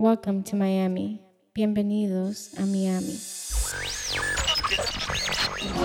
[0.00, 1.20] Welcome to Miami.
[1.54, 3.20] Bienvenidos a Miami.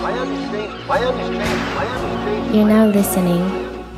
[0.01, 3.43] Miami State, Miami State, Miami You're now listening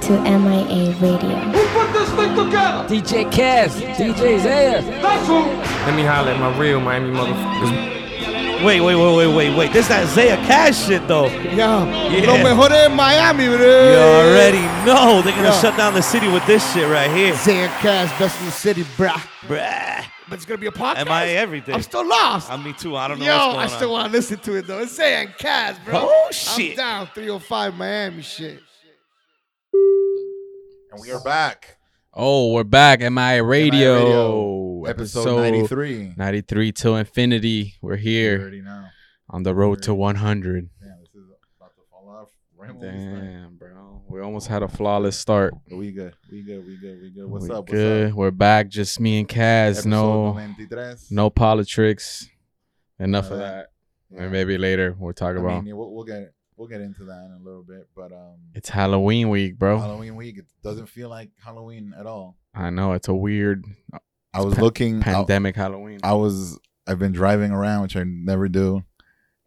[0.01, 1.37] to MIA Radio.
[1.53, 2.87] Who put this thing together?
[2.89, 4.81] DJ Cass, DJ Zaya.
[5.03, 5.35] That's who.
[5.85, 7.96] Let me holler at my real Miami motherfuckers.
[8.63, 9.71] Wait, wait, wait, wait, wait, wait.
[9.71, 11.27] This is that Zaya Cash shit though.
[11.27, 11.85] Yeah.
[12.09, 12.25] Yeah.
[12.31, 13.57] Lo mejor en Miami, bro.
[13.57, 15.61] You already know they're gonna Yeah.
[15.61, 17.35] shut down the city with this shit right here.
[17.35, 19.21] Zaya Cash, best in the city, bruh.
[19.47, 20.03] Bruh.
[20.27, 20.97] But it's gonna be a podcast.
[20.97, 21.75] Am I everything?
[21.75, 22.51] I'm still lost.
[22.51, 22.95] I'm me too.
[22.97, 24.79] I don't know Yo, what's going I still want to listen to it though.
[24.79, 26.09] It's Zaya Cash, bro.
[26.11, 26.71] Oh, shit.
[26.71, 28.59] I'm down 305 Miami shit.
[30.91, 31.76] And we are back.
[32.19, 32.99] Oh, we're back.
[33.01, 33.95] MIA Radio.
[33.95, 36.13] Radio, episode 93.
[36.17, 37.75] 93 till infinity.
[37.79, 38.51] We're here
[39.29, 40.69] on the road to 100.
[40.81, 43.21] Damn, this is about to fall off right when we start.
[43.23, 44.01] Damn, bro.
[44.09, 45.53] We almost had a flawless start.
[45.71, 46.15] We good.
[46.31, 46.65] We good.
[46.65, 47.01] We good.
[47.03, 47.29] We good.
[47.29, 47.59] What's we up?
[47.59, 48.09] What's good.
[48.09, 48.15] up?
[48.15, 48.69] We're back.
[48.69, 49.71] Just me and Kaz.
[49.73, 50.93] Episode No, 93.
[51.11, 52.27] no politics.
[52.99, 53.67] Enough of that.
[54.09, 54.23] Yeah.
[54.23, 55.63] And maybe later we'll talk I about.
[55.63, 58.69] mean, we'll, we'll get we'll get into that in a little bit, but um, it's
[58.69, 59.79] Halloween week, bro.
[59.79, 62.35] Halloween week it doesn't feel like Halloween at all.
[62.53, 63.65] I know it's a weird
[64.33, 64.99] I was pa- looking.
[65.01, 65.99] I, pandemic Halloween.
[66.03, 66.59] I was.
[66.85, 68.83] I've been driving around, which I never do,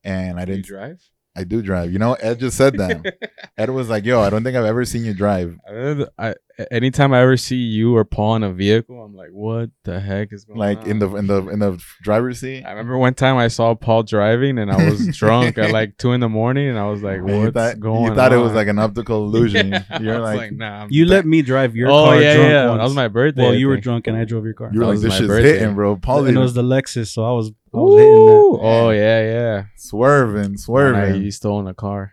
[0.05, 0.67] and I didn't.
[0.67, 1.03] drive?
[1.37, 1.93] I do drive.
[1.93, 3.15] You know, Ed just said that.
[3.57, 6.35] Ed was like, "Yo, I don't think I've ever seen you drive." I, I
[6.71, 10.33] anytime I ever see you or Paul in a vehicle, I'm like, what the heck
[10.33, 10.83] is going Like on?
[10.85, 12.65] Like in the in the in the driver's seat.
[12.65, 16.13] I remember one time I saw Paul driving and I was drunk at like two
[16.13, 18.09] in the morning and I was like, And you what's thought, going on?
[18.11, 19.73] you thought it was like an optical illusion.
[19.73, 20.83] Yeah, You're was like, nah.
[20.85, 21.11] I'm You back.
[21.11, 22.69] let me drive your oh car yeah, drunk yeah.
[22.69, 22.79] once.
[22.79, 23.43] That was my birthday.
[23.43, 24.71] Well, you were drunk and I drove your car.
[24.73, 25.59] you were That like, was this my shit's birthday.
[25.59, 25.97] hitting, bro.
[25.97, 28.59] Paul and it was the Lexus, so I was I was hitting that.
[28.63, 29.65] Oh yeah, yeah.
[29.77, 31.23] swerving, When I, swerving.
[31.23, 32.13] you stole in a car.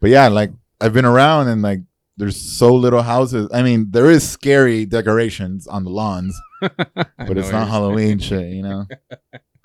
[0.00, 1.80] But yeah, like I've been around and like
[2.18, 3.48] there's so little houses.
[3.52, 6.76] I mean, there is scary decorations on the lawns, but
[7.18, 8.86] it's not you're Halloween shit, you know.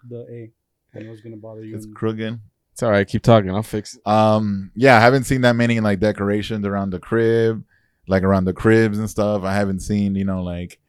[0.09, 0.51] The
[0.95, 0.99] A.
[0.99, 1.75] I was gonna bother you.
[1.75, 2.39] It's and- crooked.
[2.73, 3.07] It's all right.
[3.07, 3.51] Keep talking.
[3.51, 4.05] I'll fix it.
[4.05, 7.63] Um, yeah, I haven't seen that many like decorations around the crib,
[8.07, 9.43] like around the cribs and stuff.
[9.43, 10.79] I haven't seen, you know, like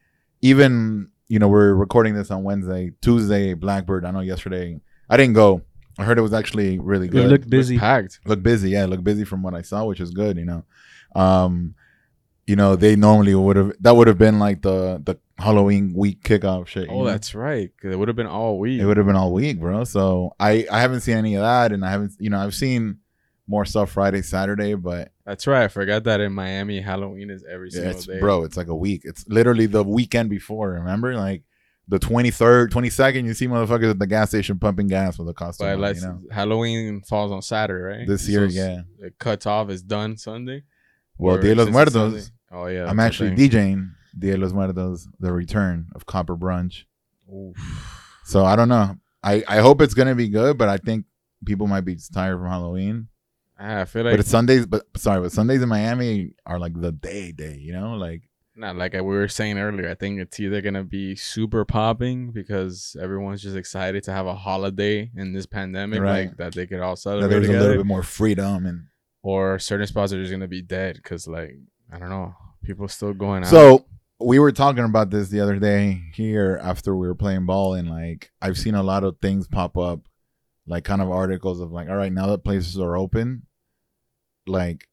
[0.41, 4.03] even you know we're recording this on Wednesday, Tuesday, Blackbird.
[4.03, 5.61] I know yesterday I didn't go.
[5.97, 7.19] I heard it was actually really good.
[7.19, 7.31] It good.
[7.31, 7.77] looked busy.
[7.79, 8.19] Packed.
[8.25, 10.65] look busy yeah look busy from what i saw which is good you know
[11.15, 11.75] um
[12.47, 16.21] you know they normally would have that would have been like the the halloween week
[16.23, 17.05] kickoff shit Oh, know?
[17.05, 17.69] that's right.
[17.83, 18.79] It would have been all week.
[18.79, 21.71] it would have been all week bro so i i haven't seen any of that
[21.71, 22.99] and i haven't you know i've seen
[23.47, 25.63] more stuff friday saturday but That's right.
[25.63, 28.19] I forgot that in Miami, Halloween is every single it's day.
[28.19, 31.43] bro it's like a week it's literally the weekend before remember like
[31.87, 35.79] the 23rd 22nd you see motherfuckers at the gas station pumping gas with a costume
[35.79, 38.07] But on, you know Halloween falls on Saturday, right?
[38.07, 39.69] this year So yeah It cuts off.
[39.69, 40.63] It's done Sunday.
[41.17, 42.85] Well dia de los muertos Oh yeah.
[42.89, 43.31] I'm actually.
[43.35, 46.85] DJing Dia de los Muertos, the return of Copper Brunch.
[47.33, 47.57] Oof.
[48.23, 48.95] So I don't know.
[49.21, 51.05] I, I hope it's gonna be good, but I think
[51.43, 53.09] people might be tired from Halloween.
[53.59, 54.65] Ah, I feel like but it's Sundays.
[54.67, 57.57] But sorry, but Sundays in Miami are like the day day.
[57.59, 58.21] You know, like
[58.55, 59.89] not like we were saying earlier.
[59.89, 64.35] I think it's either gonna be super popping because everyone's just excited to have a
[64.35, 66.27] holiday in this pandemic, Right.
[66.29, 68.85] like that they could all that celebrate there's a little bit more freedom and
[69.25, 71.57] or certain spots are just gonna be dead because, like,
[71.91, 73.49] I don't know, people still going out.
[73.49, 73.85] So
[74.19, 77.89] we were talking about this the other day here after we were playing ball, and
[77.89, 80.01] like I've seen a lot of things pop up,
[80.67, 83.47] like kind of articles of like, all right, now that places are open,
[84.47, 84.87] like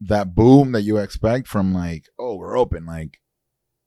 [0.00, 3.20] that boom that you expect from like, oh, we're open, like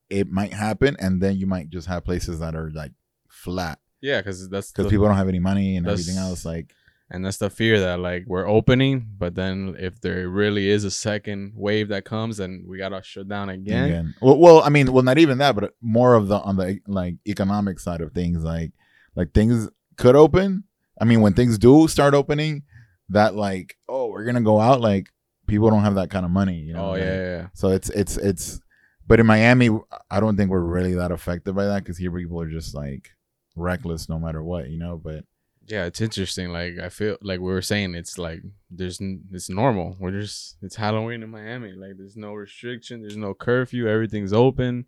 [0.10, 2.94] it might happen, and then you might just have places that are like
[3.28, 6.46] flat yeah, because that's because people don't have any money and everything else.
[6.46, 6.74] Like,
[7.12, 10.92] and that's the fear that like we're opening, but then if there really is a
[10.92, 13.86] second wave that comes, then we gotta shut down again.
[13.86, 14.16] again.
[14.22, 17.16] Well, well, I mean, well, not even that, but more of the on the like
[17.28, 18.72] economic side of things, like
[19.16, 20.64] like things could open.
[21.02, 22.64] I mean, when things do start opening,
[23.09, 24.81] that like, oh, we're gonna go out.
[24.81, 25.09] Like,
[25.48, 26.88] people don't have that kind of money, you know.
[26.88, 27.48] oh like- yeah, yeah, yeah.
[27.53, 28.59] So it's it's it's,
[29.08, 29.69] but in Miami,
[30.12, 33.10] I don't think we're really that affected by that because here people are just like
[33.56, 35.01] reckless no matter what, you know.
[35.04, 35.25] But
[35.69, 36.50] Yeah, it's interesting.
[36.50, 39.00] Like I feel like we were saying, it's like there's
[39.31, 39.95] it's normal.
[40.00, 41.74] We're just it's Halloween in Miami.
[41.74, 44.86] Like there's no restriction, there's no curfew, everything's open.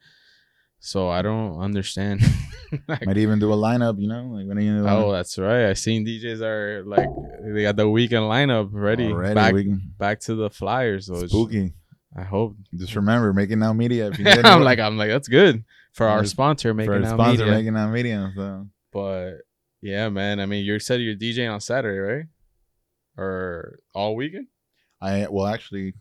[0.79, 2.21] So I don't understand.
[2.87, 5.69] like, might even do a lineup, you know, like when you oh, that's right.
[5.69, 7.07] I seen DJs are like
[7.43, 9.11] they got the weekend lineup ready.
[9.11, 11.05] already back we can, back to the Flyers.
[11.05, 11.73] So it's, spooky.
[12.17, 12.55] I hope.
[12.75, 14.07] Just remember, making now media.
[14.07, 15.63] If you I'm like I'm like that's good
[15.93, 17.53] for our sponsor for making a out sponsor media.
[17.53, 18.33] making now media.
[18.35, 19.41] So But
[19.81, 20.39] yeah, man.
[20.39, 22.25] I mean, you said you're DJing on Saturday, right?
[23.17, 24.47] Or all weekend?
[25.01, 25.93] I well actually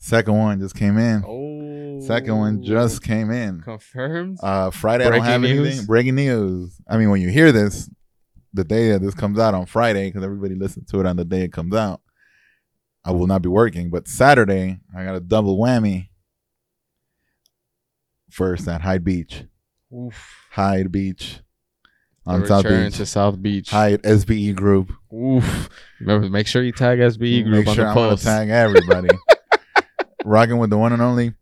[0.00, 1.24] Second one just came in.
[1.26, 3.60] Oh, Second one just came in.
[3.62, 4.38] confirmed.
[4.42, 5.66] Uh, Friday, I don't Breaking have news?
[5.66, 5.86] anything.
[5.86, 6.80] Breaking news.
[6.88, 7.90] I mean, when you hear this,
[8.54, 11.24] the day that this comes out on Friday, because everybody listens to it on the
[11.24, 12.00] day it comes out,
[13.04, 13.90] I will not be working.
[13.90, 16.08] But Saturday, I got a double whammy.
[18.30, 19.44] First at Hyde Beach,
[19.92, 20.46] Oof.
[20.52, 21.40] Hyde Beach,
[22.28, 23.70] on South Beach, to South Beach.
[23.70, 24.92] Hi, SBE Group.
[25.12, 25.68] Oof.
[26.00, 28.24] Remember, make sure you tag SBE group Make on sure the I'm gonna post.
[28.24, 29.08] tag everybody.
[30.24, 31.32] Rocking with the one and only.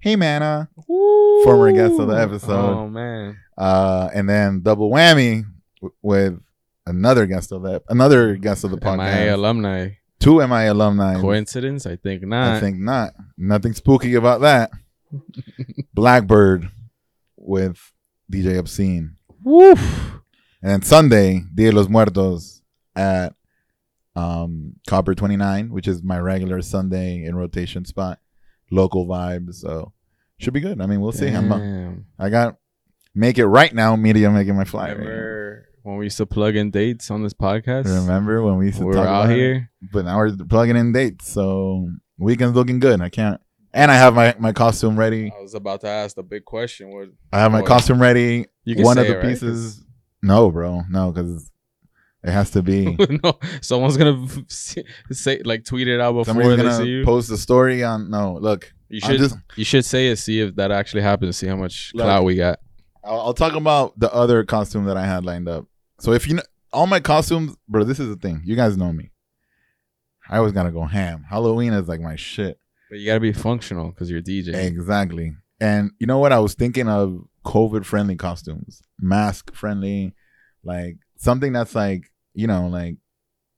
[0.00, 0.68] Hey, Manna.
[0.86, 2.50] Former guest of the episode.
[2.76, 3.38] Oh man.
[3.56, 5.44] uh, and then double whammy
[5.80, 6.38] w- with
[6.86, 9.14] another guest of the another guest of the podcast.
[9.20, 9.88] MIA alumni.
[10.20, 11.20] Two MI alumni.
[11.20, 11.86] Coincidence?
[11.86, 12.56] I think not.
[12.56, 13.14] I think not.
[13.38, 14.70] Nothing spooky about that.
[15.94, 16.68] Blackbird
[17.36, 17.92] with
[18.32, 19.16] DJ Obscene.
[19.44, 20.13] Woof.
[20.64, 22.62] And then Sunday, Dia de los Muertos
[22.96, 23.34] at
[24.16, 28.18] um, Copper 29, which is my regular Sunday in rotation spot.
[28.70, 29.56] Local vibes.
[29.56, 29.92] So
[30.38, 30.80] should be good.
[30.80, 31.28] I mean, we'll see.
[31.28, 32.06] I'm, Damn.
[32.18, 32.56] I got
[33.14, 34.96] Make It Right Now media making my flyer.
[34.96, 37.84] Remember when we used to plug in dates on this podcast?
[37.84, 39.36] Remember when we used to we talk were out about it?
[39.36, 39.70] here.
[39.92, 41.28] But now we're plugging in dates.
[41.28, 43.02] So weekend's looking good.
[43.02, 43.38] I can't.
[43.74, 45.30] And I have my, my costume ready.
[45.36, 46.90] I was about to ask the big question.
[46.90, 47.66] What I have my Boy.
[47.66, 48.46] costume ready.
[48.64, 49.26] you can One of the it, right?
[49.26, 49.83] pieces.
[50.24, 50.82] No, bro.
[50.90, 51.50] No, because
[52.22, 52.96] it has to be.
[53.22, 57.04] no, someone's gonna say, like tweet it out before Somebody's they gonna see you.
[57.04, 58.10] post a story on.
[58.10, 58.72] No, look.
[58.88, 60.16] you should just- you should say it.
[60.16, 61.36] See if that actually happens.
[61.36, 62.04] See how much Look.
[62.06, 62.58] clout we got.
[63.04, 65.66] I'll, I'll talk about the other costume that I had lined up.
[66.00, 66.42] So if you know
[66.72, 68.40] all my costumes, bro, this is the thing.
[68.44, 69.10] You guys know me.
[70.28, 71.24] I always gotta go ham.
[71.28, 72.58] Halloween is like my shit.
[72.88, 74.54] But you gotta be functional because you're DJ.
[74.54, 75.34] Exactly.
[75.60, 76.32] And you know what?
[76.32, 80.14] I was thinking of COVID friendly costumes, mask friendly,
[80.64, 82.96] like something that's like, you know, like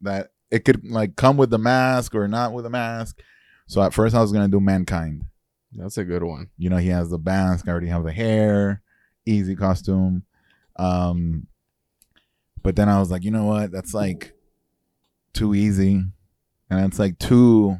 [0.03, 3.21] that it could like come with the mask or not with a mask.
[3.67, 5.25] So at first I was gonna do mankind.
[5.73, 6.49] That's a good one.
[6.59, 8.83] You know, he has the mask, I already have the hair,
[9.25, 10.25] easy costume.
[10.77, 11.47] Um
[12.63, 13.71] but then I was like, you know what?
[13.71, 14.33] That's like
[15.33, 16.03] too easy.
[16.69, 17.79] And it's like too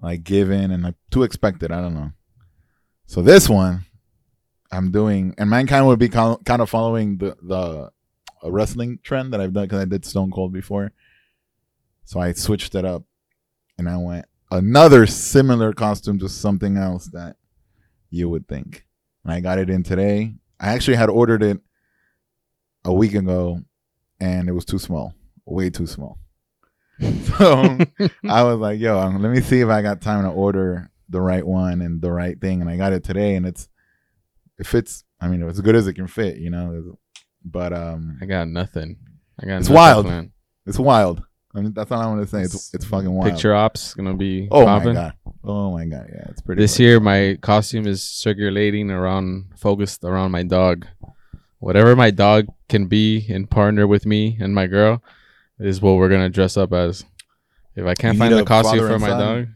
[0.00, 1.72] like given and like too expected.
[1.72, 2.12] I don't know.
[3.06, 3.84] So this one
[4.74, 7.90] I'm doing and mankind would be kind of following the the
[8.44, 10.92] uh, wrestling trend that I've done because I did Stone Cold before.
[12.04, 13.04] So I switched it up
[13.78, 17.36] and I went another similar costume to something else that
[18.10, 18.84] you would think.
[19.24, 20.34] And I got it in today.
[20.60, 21.58] I actually had ordered it
[22.84, 23.60] a week ago
[24.20, 25.14] and it was too small,
[25.46, 26.18] way too small.
[27.36, 27.78] So
[28.28, 31.20] I was like, yo, um, let me see if I got time to order the
[31.20, 32.60] right one and the right thing.
[32.60, 33.68] And I got it today and it's,
[34.58, 36.96] it fits, I mean, as good as it can fit, you know?
[37.44, 38.96] But um, I got nothing.
[39.40, 40.06] I got It's nothing wild.
[40.06, 40.30] planned.
[40.66, 41.22] it's wild.
[41.54, 42.42] I mean, that's all I want to say.
[42.42, 43.30] It's, it's fucking wild.
[43.30, 44.94] Picture ops gonna be oh popping.
[44.94, 45.12] my God.
[45.44, 46.08] Oh my God.
[46.12, 46.60] Yeah, it's pretty.
[46.60, 50.86] This year, my costume is circulating around, focused around my dog.
[51.60, 55.02] Whatever my dog can be and partner with me and my girl
[55.60, 57.04] is what we're gonna dress up as.
[57.76, 59.18] If I can't You find the costume for my son?
[59.20, 59.48] dog,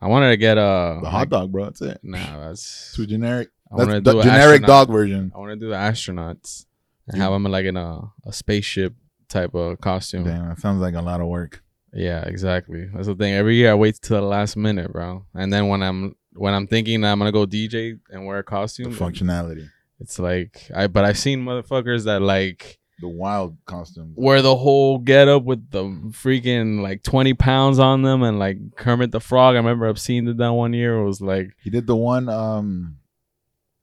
[0.00, 1.64] I wanted to get a the hot dog, bro.
[1.64, 2.00] That's it.
[2.02, 3.50] Nah, that's Too generic.
[3.70, 4.68] I wanna the do a generic astronaut.
[4.68, 5.32] dog version.
[5.34, 6.66] I want to do the astronauts
[7.08, 8.94] and have them like in a, a spaceship
[9.28, 10.24] type of costume.
[10.24, 11.62] Damn, that sounds like a lot of work.
[11.92, 12.86] Yeah, exactly.
[12.94, 13.34] That's the thing.
[13.34, 15.26] Every year I wait till the last minute, bro.
[15.34, 18.42] And then when I'm when I'm thinking that I'm gonna go DJ and wear a
[18.42, 19.68] The costume, functionality,
[19.98, 20.86] it's like I.
[20.86, 24.14] But I've seen motherfuckers that like the wild costumes.
[24.16, 28.58] wear the whole get up with the freaking like 20 pounds on them and like
[28.76, 29.54] Kermit the Frog.
[29.54, 30.96] I remember I've seen that one year.
[30.96, 32.28] It was like He did the one.
[32.28, 32.98] Um,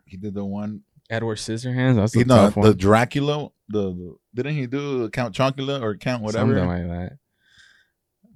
[0.07, 0.81] he did the one.
[1.09, 1.95] Edward Scissorhands.
[1.95, 2.77] That's He, a no, tough the one.
[2.77, 3.49] Dracula.
[3.69, 6.57] The, the didn't he do Count Chocula or Count whatever?
[6.57, 7.17] Something like that.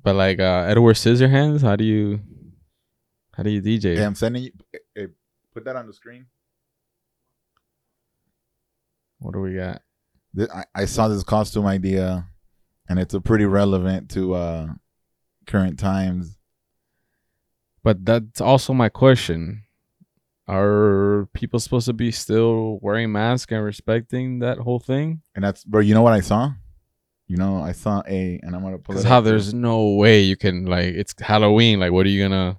[0.04, 2.22] But like uh Edward Scissorhands, how do you
[3.34, 3.98] how do you DJ?
[3.98, 4.52] yeah, I'm sending you.
[4.98, 5.08] eh,
[5.54, 6.26] put that on the screen.
[9.20, 9.82] What do we got?
[10.54, 12.26] I, I saw this costume idea,
[12.90, 14.68] and it's a pretty relevant to uh
[15.46, 16.38] current times.
[17.84, 19.64] But that's also my question.
[20.52, 25.22] Are people supposed to be still wearing masks and respecting that whole thing?
[25.34, 25.80] And that's bro.
[25.80, 26.52] You know what I saw?
[27.28, 30.20] You know, I saw a, and I'm gonna pull Because it how there's no way
[30.20, 31.80] you can like it's Halloween.
[31.80, 32.58] Like, what are you gonna?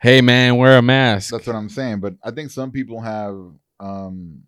[0.00, 1.32] Hey man, wear a mask.
[1.32, 1.98] That's what I'm saying.
[1.98, 3.34] But I think some people have,
[3.80, 4.44] um,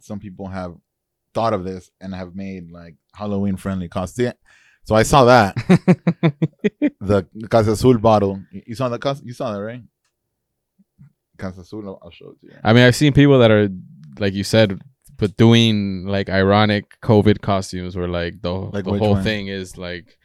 [0.00, 0.74] some people have
[1.34, 4.32] thought of this and have made like Halloween friendly costume.
[4.82, 5.54] So I saw that
[7.00, 8.42] the Casa Azul bottle.
[8.50, 9.82] You saw the you saw that right?
[11.42, 12.52] I'll- show it to you.
[12.64, 13.68] I mean, I've seen people that are
[14.18, 14.80] like you said,
[15.16, 19.24] but doing like ironic COVID costumes where like the Like the whole one?
[19.24, 20.18] thing is like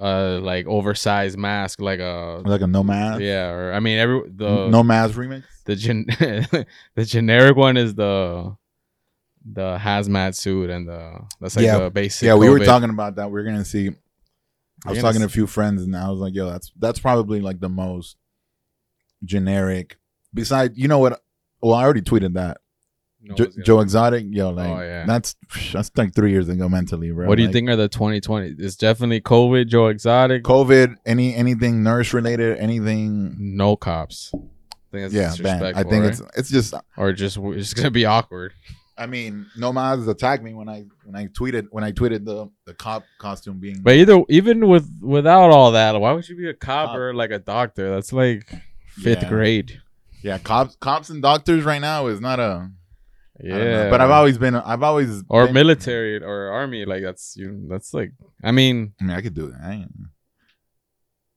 [0.00, 3.20] uh like oversized mask, like a like a no mask.
[3.20, 5.44] yeah, or I mean every the no mask remix.
[5.64, 6.04] the gen
[6.94, 8.54] the generic one is the
[9.50, 11.78] the hazmat suit and the that's like Yeah.
[11.78, 12.26] the basic.
[12.26, 13.30] Yeah, we were talking about that.
[13.30, 13.90] We are gonna see.
[14.84, 17.40] I was talking to a few friends, and I was like, "Yo, that's that's probably
[17.40, 18.16] like the most
[19.24, 19.96] generic."
[20.34, 21.20] Besides, you know what?
[21.62, 22.58] Well, I already tweeted that.
[23.22, 25.04] No Jo- Joe Exotic, yo, like Oh, yeah.
[25.04, 25.34] that's
[25.72, 27.26] that's like three years ago mentally, bro.
[27.26, 28.54] What do you Like, think are the 2020?
[28.58, 33.34] It's definitely COVID, Joe Exotic, COVID, any anything nurse related, anything.
[33.56, 34.30] no cops.
[34.34, 34.38] I
[34.92, 35.32] think Yeah.
[35.74, 36.04] I think right?
[36.04, 36.72] it's it's just.
[36.96, 38.52] or just it's gonna be awkward.
[38.96, 42.48] I mean, no Maz attacked me when I when I tweeted when I tweeted the
[42.64, 43.80] the cop costume being.
[43.82, 46.96] But either even with without all that, why would you be a cop Cop.
[46.96, 47.90] or like a doctor?
[47.90, 48.48] That's like
[48.86, 49.28] fifth Yeah.
[49.28, 49.82] grade.
[50.22, 52.70] Yeah, cops cops and doctors right now is not a.
[53.38, 54.54] Yeah, but I've always been.
[54.54, 56.84] I've always or been- military or army.
[56.86, 57.66] Like that's you.
[57.68, 59.60] That's like I mean, I mean, I could do that.
[59.60, 59.86] I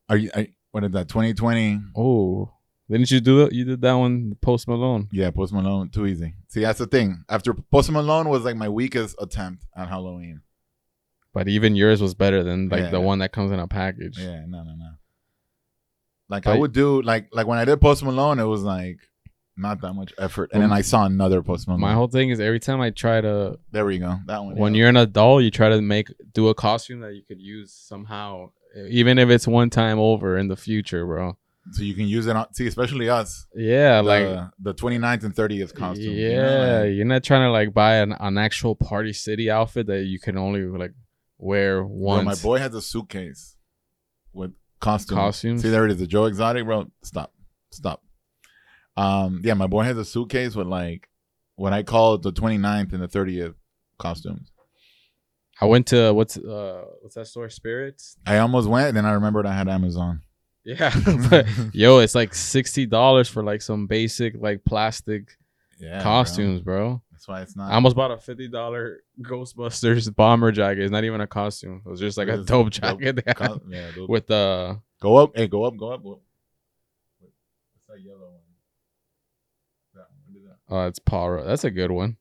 [0.08, 0.32] Are you?
[0.34, 1.10] I, what is that?
[1.10, 1.80] Twenty twenty?
[1.98, 2.54] oh,
[2.90, 3.54] didn't you do that?
[3.54, 5.10] You did that one, Post Malone.
[5.12, 6.36] Yeah, Post Malone, too easy.
[6.48, 7.24] See, that's the thing.
[7.28, 10.42] After Post Malone was like my weakest attempt on Halloween.
[11.34, 12.90] But even yours was better than like Yeah.
[12.92, 14.18] the one that comes in a package.
[14.18, 14.92] Yeah, no, no, no.
[16.30, 19.00] Like I would do like like when I did Post Malone, it was like
[19.58, 20.74] not that much effort, and then mm.
[20.74, 21.82] I saw another Post Malone.
[21.82, 24.18] My whole thing is every time I try to there we go.
[24.28, 24.56] That one.
[24.56, 24.80] when yeah.
[24.80, 28.52] you're an adult, you try to make do a costume that you could use somehow,
[28.90, 31.36] even if it's one time over in the future, bro.
[31.72, 33.48] so you can use it on see, especially us.
[33.56, 36.14] Yeah, the, like the 29th and 30th costume.
[36.14, 39.50] yeah, you know, like- you're not trying to like buy an, an actual Party City
[39.50, 40.94] outfit that you can only like
[41.40, 42.26] wear Bro, once.
[42.26, 43.56] my boy has a suitcase
[44.32, 45.18] with costumes.
[45.18, 45.62] Costumes?
[45.62, 45.98] See, there it is.
[46.00, 46.90] The Joe Exotic, bro.
[47.04, 47.34] Stop.
[47.72, 48.02] Stop.
[48.98, 51.08] Um, yeah, my boy has a suitcase with like
[51.56, 53.56] what I call the 29th and the 30th
[53.98, 54.52] costumes.
[55.62, 57.50] I went to what's uh what's that store?
[57.50, 58.16] Spirits.
[58.26, 60.22] I almost went, then I remembered I had Amazon.
[60.64, 60.94] Yeah,
[61.30, 65.38] but yo, it's like sixty dollars for like some basic like plastic
[65.80, 66.04] Yeah, bro.
[66.04, 67.02] costumes, bro.
[67.20, 67.70] That's why it's not.
[67.70, 70.84] I almost bought a fifty dollar Ghostbusters bomber jacket.
[70.84, 71.82] It's not even a costume.
[71.86, 74.08] It was just like a dope dope jacket had co- yeah, dude.
[74.08, 75.36] with the go up.
[75.36, 75.76] Hey, go up.
[75.76, 76.02] Go up.
[76.06, 76.22] What's
[77.90, 78.40] that yellow one?
[79.96, 80.44] That one.
[80.70, 80.74] That?
[80.74, 81.32] uh, it's Paul.
[81.32, 81.48] Rudd.
[81.50, 82.16] That's a good one.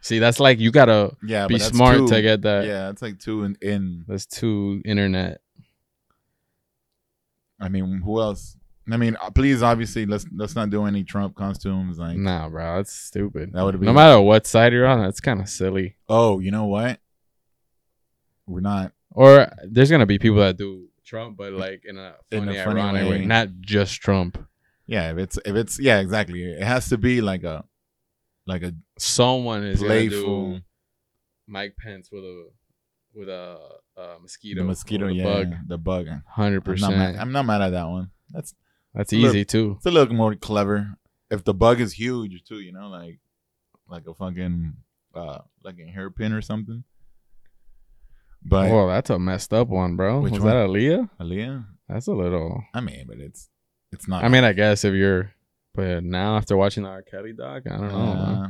[0.00, 2.66] See, that's like you gotta Yeah, be smart two- to get that.
[2.66, 4.04] Yeah, it's like two in, in.
[4.08, 5.42] That's two internet.
[7.60, 8.56] I mean, who else?
[8.90, 11.98] I mean, uh, please, obviously, let's let's not do any Trump costumes.
[11.98, 13.52] Like, Nah, bro, that's stupid.
[13.52, 15.02] That would be- no matter what side you're on.
[15.02, 15.96] That's kind of silly.
[16.08, 17.00] oh, you know what?
[18.46, 18.92] We're not.
[19.10, 22.58] Or there's gonna be people that do Trump, but like in a In a funny,
[22.64, 23.18] funny ironic way.
[23.20, 23.24] way.
[23.24, 24.38] not just Trump.
[24.86, 26.42] Yeah, if it's if it's yeah, exactly.
[26.44, 27.64] It has to be like a
[28.46, 30.60] like a Someone is playful
[31.46, 32.48] Mike Pence with a
[33.14, 33.58] with a,
[33.96, 35.06] uh mosquito, the mosquito.
[35.06, 35.54] Yeah, bug.
[35.68, 36.06] the bug.
[36.28, 37.20] Hundred I'm not, mad, percent.
[37.22, 38.10] I'm not mad at that one.
[38.30, 38.52] That's
[38.94, 39.74] That's a little- easy too.
[39.76, 40.96] it's a little more clever.
[41.30, 43.18] If the bug is huge too, you know, like
[43.88, 44.74] like a fucking
[45.14, 46.84] uh like a hairpin or something.
[48.46, 50.20] But Whoa, that's a messed up one, bro.
[50.20, 50.48] Which Was one?
[50.54, 51.08] that Aaliyah?
[51.20, 52.62] Aaliyah, That's a little.
[52.74, 53.48] I mean, but it's
[53.90, 54.22] it's not.
[54.22, 55.32] I mean, I guess if you're,
[55.74, 57.02] but now after watching the R.
[57.02, 57.96] Kelly doc, I don't know.
[58.44, 58.48] Uh,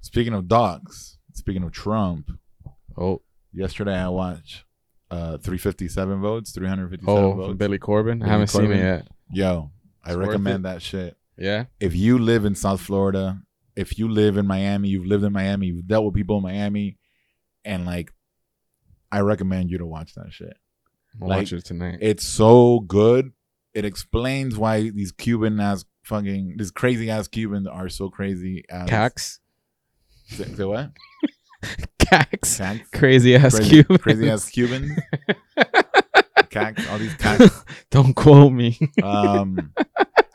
[0.00, 2.30] speaking of docs, speaking of Trump,
[2.98, 3.22] Oh,
[3.52, 4.64] yesterday I watched
[5.12, 7.56] uh 357 votes, 357 oh, votes.
[7.58, 8.22] Billy Corben.
[8.22, 8.78] I haven't seen Corben.
[8.78, 9.08] it yet.
[9.32, 9.70] Yo,
[10.04, 11.16] I It's recommend that shit.
[11.36, 11.64] Yeah.
[11.78, 13.40] If you live in South Florida,
[13.76, 16.98] if you live in Miami, you've lived in Miami, you've dealt with people in Miami,
[17.64, 18.12] and like,
[19.12, 20.56] I recommend you to watch that shit.
[21.20, 21.98] I'll Like, watch it tonight.
[22.00, 23.32] It's so good.
[23.74, 28.88] It explains why these Cuban ass fucking these crazy ass Cubans are so crazy as
[28.88, 29.38] Cax.
[30.26, 30.90] Say, say what?
[31.98, 32.60] Cax.
[32.60, 32.90] Cax?
[32.92, 33.98] Crazy ass crazy, Cuban.
[33.98, 34.90] crazy ass Cubans.
[36.50, 37.64] Cax, all these cax.
[37.90, 38.78] Don't quote me.
[39.02, 39.72] Um,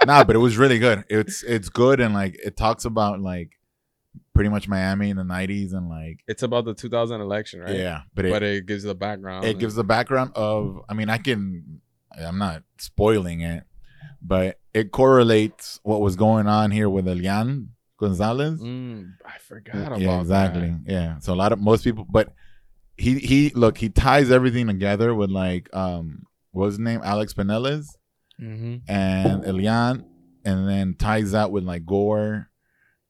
[0.06, 1.04] nah, but it was really good.
[1.10, 3.52] It's it's good and like it talks about like
[4.34, 7.76] pretty much Miami in the '90s and like it's about the 2000 election, right?
[7.76, 9.46] yeah, but it But it gives the background.
[9.46, 11.82] it gives the background of i mean i can
[12.20, 13.64] i'm not spoiling it
[14.22, 17.70] but it correlates what was going on here with elian
[18.00, 20.92] gonzalez Mm, I forgot about yeah exactly that.
[20.92, 22.34] yeah so a lot of most people but
[22.98, 27.34] he he look he ties everything together with like um what was his name alex
[27.34, 27.88] Penelas
[28.42, 28.82] Mhm.
[28.88, 30.06] and elian
[30.44, 32.50] and then ties that with like gore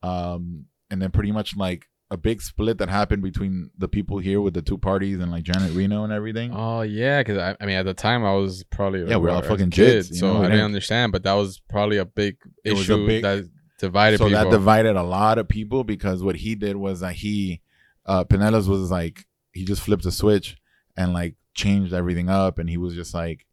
[0.03, 4.39] um and then pretty much like a big split that happened between the people here
[4.39, 7.65] with the two parties and like janet reno and everything Oh yeah, because I, I
[7.65, 10.17] mean at the time I was probably Yeah, we're all a fucking kid, jits, you
[10.17, 11.11] so know, I didn't understand.
[11.11, 13.45] But that was probably a big was a issue big- that
[13.79, 14.43] divided so people.
[14.43, 17.61] that divided a lot of people because what he did was that he
[18.05, 19.25] uh Penelas was like
[19.55, 20.55] he just flipped a switch
[20.95, 23.47] and like changed everything up, and he was just like,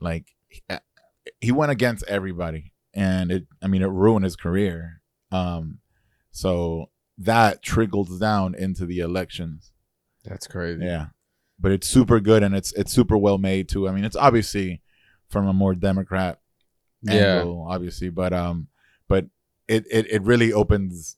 [0.00, 0.34] like
[1.40, 3.46] he went against everybody, and it.
[3.62, 5.00] I mean, it ruined his career.
[5.30, 5.78] Um,
[6.32, 9.70] so that trickles down into the elections.
[10.24, 10.84] That's crazy.
[10.84, 11.06] Yeah,
[11.60, 13.86] but it's super good and it's it's super well made too.
[13.88, 14.80] I mean, it's obviously
[15.28, 16.40] from a more Democrat
[17.02, 17.40] Yeah.
[17.40, 18.68] angle, obviously, but um,
[19.08, 19.26] but
[19.68, 21.16] it it it really opens,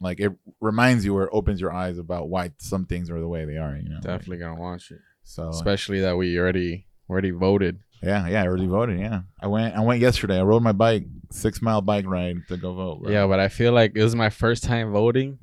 [0.00, 3.44] like it reminds you or opens your eyes about why some things are the way
[3.44, 3.76] they are.
[3.76, 5.00] You know, Definitely gonna watch it.
[5.24, 7.80] So Especially that we already already voted.
[8.02, 8.98] yeah, yeah, I early voted.
[9.00, 10.38] Yeah, I went I went yesterday.
[10.38, 13.02] I rode my bike, six mile bike ride to go vote.
[13.02, 13.10] bro.
[13.12, 15.38] Yeah, but I feel like it was my first time voting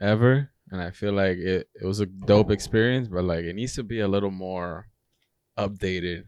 [0.00, 0.50] ever.
[0.70, 3.82] And I feel like it, it was a dope experience, but like it needs to
[3.82, 4.86] be a little more
[5.58, 6.24] updated.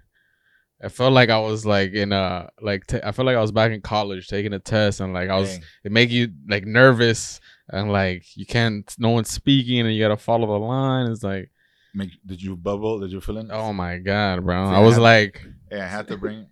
[0.82, 3.52] I felt like I was like in a like t- I felt like I was
[3.52, 5.62] back in college taking a test and like I was Dang.
[5.84, 7.38] it make you like nervous
[7.72, 11.10] and like you can't no one's speaking and you gotta follow the line.
[11.10, 11.50] It's like
[11.94, 13.00] Make, did you bubble?
[13.00, 13.50] Did you fill in?
[13.50, 14.66] oh my god, bro.
[14.66, 16.46] See, I I was had- like yeah, I had to bring.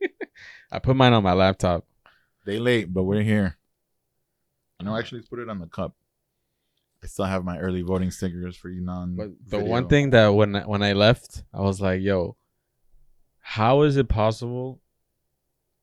[0.72, 1.84] I put mine on my laptop.
[2.46, 3.56] They late, but we're here.
[4.82, 5.96] No, actually, put it on the cup.
[7.02, 9.16] I still have my early voting stickers for you non.
[9.16, 12.36] But the one thing that when I- when I left, I was like, "Yo,
[13.40, 14.80] how is it possible?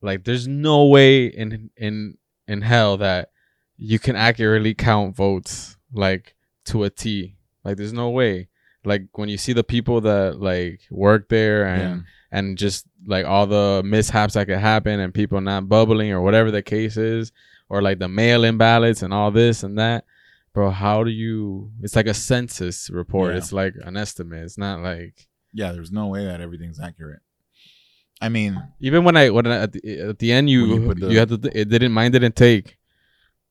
[0.02, 2.18] Like, there's no way in in
[2.48, 3.30] in hell that
[3.78, 7.36] you can accurately count votes like to a T.
[7.64, 8.48] Like, there's no way.
[8.84, 13.48] Like when you see the people that like work there and and just like all
[13.48, 17.32] the mishaps that could happen and people not bubbling or whatever the case is,
[17.70, 20.06] or like the mail-in ballots and all this and that
[20.54, 23.38] bro how do you it's like a census report Yeah.
[23.40, 27.22] it's like an estimate it's not like yeah, there's no way that everything's accurate.
[28.22, 30.94] I mean, even when i when I, at, the, at the end you you you,
[30.94, 32.78] the- had to it didn't mine didn't take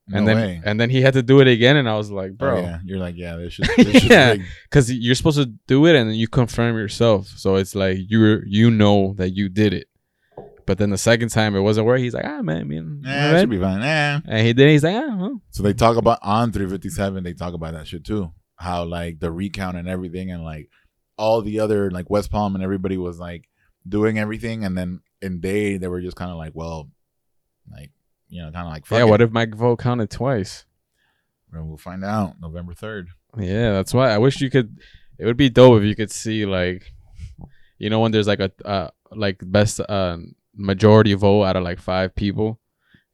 [0.09, 0.61] no and then way.
[0.65, 2.79] and then he had to do it again and i was like Oh, bro yeah,
[2.85, 3.67] you're like, yeah, this should.
[3.77, 4.37] This Yeah.
[4.65, 8.43] because you're supposed to do it and then you confirm yourself so it's like you
[8.47, 9.89] you know that you did it
[10.67, 13.11] but then the second time it wasn't where he's like ah man, I mean, Eh,
[13.29, 13.83] it right?" should be fine.
[13.83, 14.21] Eh.
[14.27, 15.43] and he did he's like ah well.
[15.51, 17.23] So they talk about on 357.
[17.23, 18.33] They talk about that shit too.
[18.57, 20.71] How like the recount and everything, and like
[21.19, 23.47] all the other like West Palm and everybody was like
[23.87, 26.89] doing everything, and then in day they were just kind of like, well,
[27.71, 27.91] like
[28.29, 29.09] you know, kind of like, yeah it.
[29.09, 30.65] what if my vote counted twice
[31.53, 33.09] Well, we'll find out November third.
[33.39, 34.79] Yeah, that's why I wish you could.
[35.19, 36.93] It would be dope if you could see like,
[37.79, 40.17] you know, when there's like a uh, like best uh,
[40.55, 42.61] majority vote out of like five people.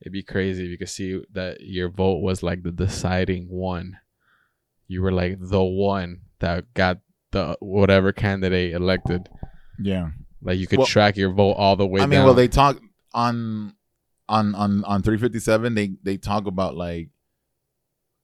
[0.00, 3.98] It'd be crazy if you could see that your vote was like the deciding one.
[4.88, 6.98] You were like the one that got
[7.32, 9.28] the whatever candidate elected.
[9.78, 10.10] Yeah.
[10.42, 12.24] Like you could Well- track your vote all the way I mean, down.
[12.26, 12.80] well, they talk
[13.12, 13.74] on
[14.30, 15.74] on on on 357.
[15.74, 17.08] They they talk about like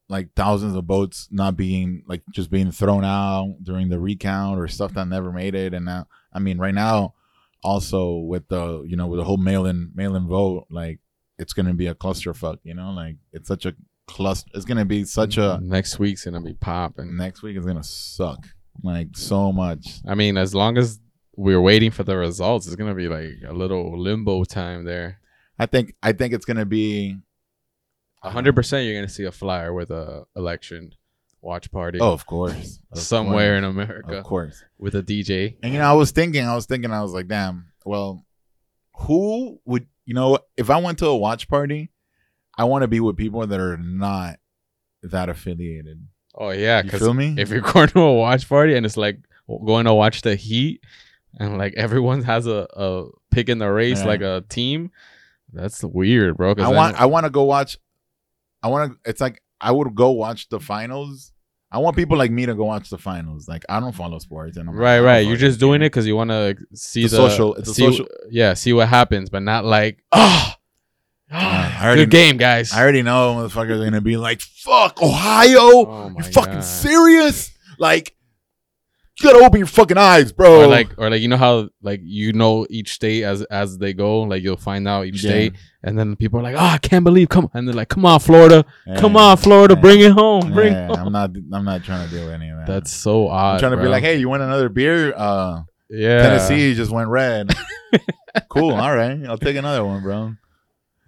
[0.09, 4.69] like thousands of votes not being like just being thrown out during the recount or
[4.69, 5.75] stuff that never made it.
[5.75, 7.15] And now, I mean, right now,
[7.63, 11.01] also with the you know with the whole mail-in mail-in vote, like
[11.39, 12.59] it's gonna be a clusterfuck.
[12.63, 13.75] You know, like it's such a
[14.07, 14.49] cluster.
[14.55, 17.17] It's gonna be such a next week's gonna be popping.
[17.17, 18.47] next week is gonna suck
[18.83, 20.01] like so much.
[20.07, 21.01] I mean, as long as
[21.35, 25.21] we're waiting for the results, it's gonna be like a little limbo time there.
[25.59, 27.17] I think I think it's gonna be
[28.23, 30.93] A hundred percent, you're gonna see a flyer with a election
[31.43, 31.99] watch party.
[32.01, 33.65] oh, of course, Of somewhere in.
[33.65, 34.63] America Of course.
[34.79, 35.57] with a DJ.
[35.63, 38.25] And you know, I was thinking, I was thinking, I was like, damn, well,
[38.99, 41.91] who would you know, if I went to a watch party,
[42.57, 44.37] I want to be with people that are not
[45.03, 46.07] that affiliated.
[46.35, 47.35] Oh yeah, You feel me?
[47.39, 49.19] if you're going to a watch party and it's like
[49.65, 50.81] going to watch the Heat,
[51.39, 54.07] and like everyone has a, a pick in the race Yeah.
[54.07, 54.91] like a team,
[55.57, 56.55] that's weird, bro.
[56.59, 57.79] I want I want to go watch
[58.63, 61.33] I want to it's like I would go watch the finals.
[61.73, 63.49] I want people like me to go watch the finals.
[63.49, 65.27] Like I don't follow sports and I'm right, don't right.
[65.27, 67.83] You're just doing it because you want to see It's a the social- it's see-
[67.85, 70.53] social- Yeah, see what happens, but not like oh,
[71.31, 72.73] I already- good game, guys.
[72.73, 76.65] I already know motherfuckers are gonna be like, "Fuck Ohio, Oh you fucking God.
[76.65, 78.15] serious?" Like,
[79.19, 80.63] you gotta open your fucking eyes, bro.
[80.63, 83.93] or like or like you know how like you know each state as as they
[83.95, 85.31] go like you'll find out each Yeah.
[85.31, 85.53] state
[85.83, 88.05] and then people are like oh i can't believe come on and they're like come
[88.05, 88.65] on florida
[88.99, 89.81] come on florida Yeah.
[89.81, 91.07] bring it home bring Yeah, it home.
[91.07, 91.31] I'm not.
[91.53, 92.67] I'm not trying to deal with any of that.
[92.67, 95.15] that's so odd I'm trying to be like, hey, you want another beer?
[95.17, 97.51] Uh, yeah Tennessee just went red.
[98.49, 98.73] cool.
[98.73, 100.35] All right, I'll take another one, bro.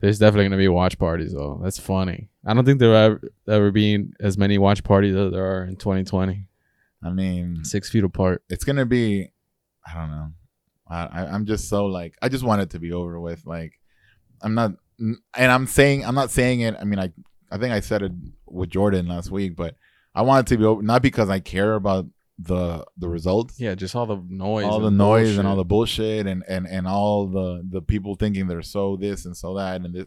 [0.01, 3.71] there's definitely gonna be watch parties though that's funny i don't think there ever ever
[3.73, 6.47] been as many watch parties as there are in 2020
[7.03, 9.31] I mean, six feet apart it's gonna be.
[9.87, 10.29] I don't know.
[10.89, 12.15] I, I I'm just so like.
[12.23, 13.47] I just want it to be over with.
[13.47, 13.79] Like,
[14.43, 16.75] I'm not, and I'm saying I'm not saying it.
[16.81, 17.13] I mean, I
[17.51, 18.13] I think I said it
[18.47, 19.77] with Jordan last week, but
[20.15, 20.83] I want it to be over.
[20.83, 22.07] Not because I care about
[22.39, 26.25] the the results Yeah, just all the noise, all the noise and all the bullshit.
[26.25, 29.81] bullshit and and and all the the people thinking they're so this and so that
[29.81, 30.07] and this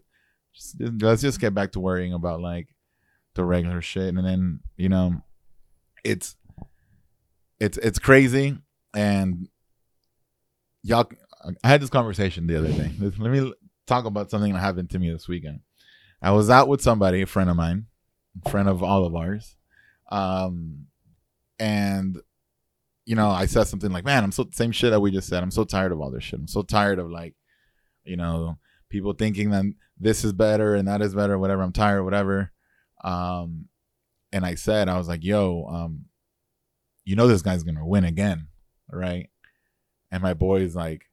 [0.54, 2.68] just, let's just get back to worrying about like
[3.36, 5.22] the regular shit and then you know
[6.04, 6.36] it's
[7.62, 8.58] it's it's crazy.
[8.96, 9.48] And
[10.84, 11.10] y'all
[11.64, 12.92] i had this conversation the other day.
[13.00, 13.54] Let me
[13.86, 15.60] talk about something that happened to me this weekend.
[16.22, 17.86] I was out with somebody a friend of mine
[18.44, 19.56] a friend of all of ours.
[20.10, 20.88] Um
[21.60, 22.20] and
[23.06, 25.44] you know i said something like man i'm so same shit that we just said.
[25.44, 26.40] I'm so tired of all this shit.
[26.40, 27.36] I'm so tired of like
[28.04, 28.58] you know
[28.90, 29.66] people thinking that
[30.00, 31.62] this is better and that is better whatever.
[31.62, 32.52] I'm tired whatever.
[33.04, 33.68] Um
[34.34, 36.06] and i said i was like yo um
[37.12, 38.48] you know this guy's gonna win again
[38.92, 39.30] right?
[40.12, 41.04] And my boy is like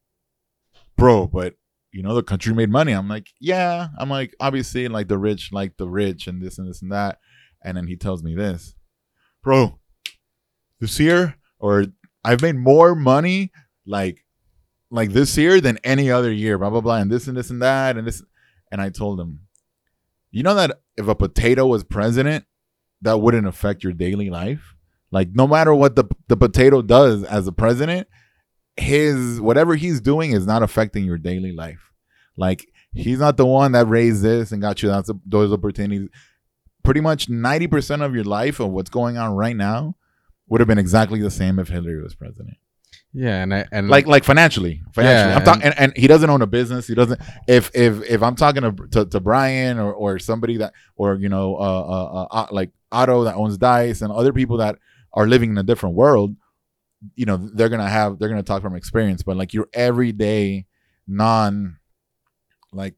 [0.97, 1.55] bro but
[1.93, 2.93] you know the country made money.
[2.93, 3.89] I'm like yeah.
[3.99, 7.19] I'm like obviously like the rich like the rich and this and this and that.
[7.63, 8.75] And then he tells me this
[9.43, 9.79] bro
[10.81, 11.87] this year or
[12.25, 13.53] i've made more money
[13.87, 14.25] like
[14.91, 17.63] like this year than any other year blah blah blah and this and this and
[17.63, 18.23] that and this.
[18.71, 19.41] And i told him
[20.31, 22.45] you know that if a potato was president
[23.01, 24.75] that wouldn't affect your daily life
[25.11, 28.09] like no matter what the the potato does as a president
[28.77, 31.91] his whatever he's doing is not affecting your daily life
[32.37, 36.09] like he's not the one that raised this and got you that's those opportunities
[36.89, 39.95] pretty much 90% of your life of what's going on right now
[40.49, 42.57] would have been exactly the same if Hillary was president.
[43.13, 45.33] Yeah, and I and Like like financially, financially.
[45.33, 46.87] Yeah, I'm talking, and, and he doesn't own a business.
[46.87, 47.21] He doesn't.
[47.47, 51.29] If if if I'm talking to to, to Brian or or somebody that or you
[51.29, 54.79] know uh, uh, uh like Otto that owns Dice and other people that
[55.19, 56.37] are living in a different world,
[57.17, 59.23] you know they're gonna have they're gonna talk from experience.
[59.25, 60.67] But like your everyday
[61.09, 61.79] non
[62.73, 62.95] like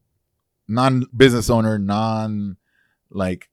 [0.69, 2.59] non business owner, non
[3.11, 3.49] like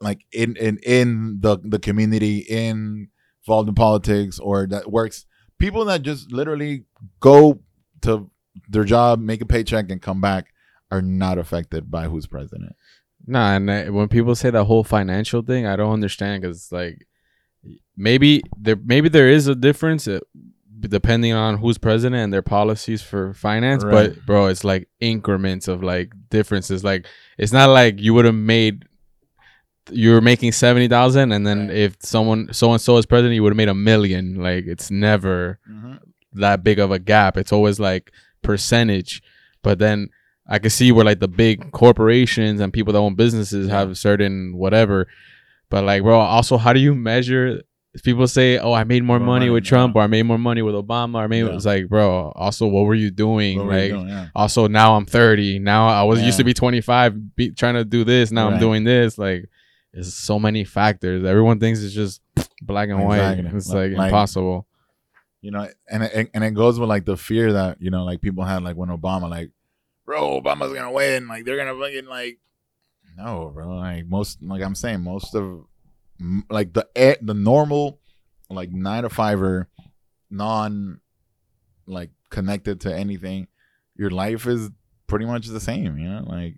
[0.00, 3.08] like in in in the the community in
[3.46, 5.26] involved in politics or that works
[5.58, 6.84] people that just literally
[7.20, 7.60] go
[8.02, 8.30] to
[8.68, 10.52] their job make a paycheck and come back
[10.90, 12.74] are not affected by who's president
[13.26, 17.06] Nah, and I, when people say that whole financial thing, I don't understand because like
[17.96, 20.20] maybe there maybe there is a difference uh,
[20.80, 23.84] depending on who's president and their policies for finance.
[23.84, 24.14] Right.
[24.14, 26.82] But bro, it's like increments of like differences.
[26.84, 27.06] Like
[27.38, 28.84] it's not like you would have made
[29.90, 31.76] you were making seventy thousand, and then Right.
[31.76, 34.36] if someone so and so is president, you would have made a million.
[34.36, 35.58] Like it's never
[36.34, 37.36] that big of a gap.
[37.36, 39.22] It's always like percentage.
[39.62, 40.08] But then
[40.46, 44.56] I can see where like the big corporations and people that own businesses have certain
[44.56, 45.08] whatever.
[45.70, 47.62] But like, bro, also how do you measure?
[48.04, 50.02] People say, "Oh, I made more, More money, money, with Trump, yeah.
[50.02, 51.54] or I made more money with Obama, or maybe Yeah.
[51.56, 52.30] it's like, bro.
[52.36, 53.58] Also, what were you doing?
[53.58, 54.08] Were you like, doing?
[54.08, 54.26] Yeah.
[54.34, 55.58] also now I'm 30.
[55.58, 58.30] Now I was used to be 25, be, trying to do this.
[58.30, 59.18] Now I'm doing this.
[59.18, 59.48] Like,
[59.92, 61.24] there's so many factors.
[61.24, 62.20] Everyone thinks it's just
[62.62, 63.38] black and white.
[63.38, 64.66] It's Like- like, like- impossible.
[65.42, 68.20] you know and it, and it goes with like the fear that you know like
[68.20, 69.50] people had like when obama like
[70.04, 72.38] bro obama's gonna win like they're gonna fucking like
[73.22, 75.64] no bro like most like i'm saying most of
[76.48, 76.86] like the
[77.22, 78.00] the normal
[78.48, 79.68] like nine to fiver
[80.30, 81.00] non
[81.86, 83.46] like connected to anything
[83.96, 84.70] your life is
[85.06, 86.54] pretty much the same you know like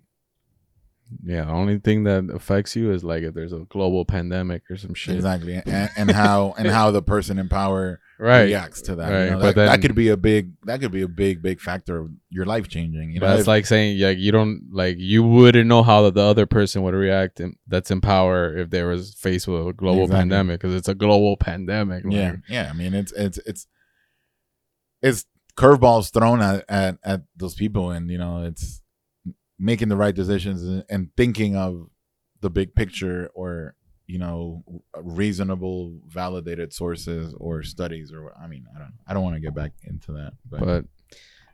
[1.23, 4.77] Yeah, the only thing that affects you is like if there's a global pandemic or
[4.77, 5.15] some shit.
[5.15, 8.43] exactly and, and how and how the person in power Right.
[8.43, 9.25] reacts to that.
[9.25, 9.39] you know?
[9.41, 12.09] but that, that could be a big that could be a big big factor of
[12.29, 13.11] your life changing.
[13.11, 16.21] You know, it's If- like saying like you don't like you wouldn't know how the
[16.21, 20.03] other person would react in, that's in power if there was faced with a global
[20.03, 20.19] Exactly.
[20.21, 22.05] pandemic because it's a global pandemic.
[22.05, 22.69] like- yeah, yeah.
[22.69, 23.67] I mean, it's it's it's
[25.01, 25.25] it's
[25.57, 28.81] curveballs thrown at, at at those people, and you know, it's
[29.59, 31.89] making the right decisions and, and thinking of
[32.41, 33.75] the big picture, or
[34.07, 34.63] you know,
[34.95, 39.55] reasonable, validated sources or studies, or I mean, I don't, I don't want to get
[39.55, 40.85] back into that, but, but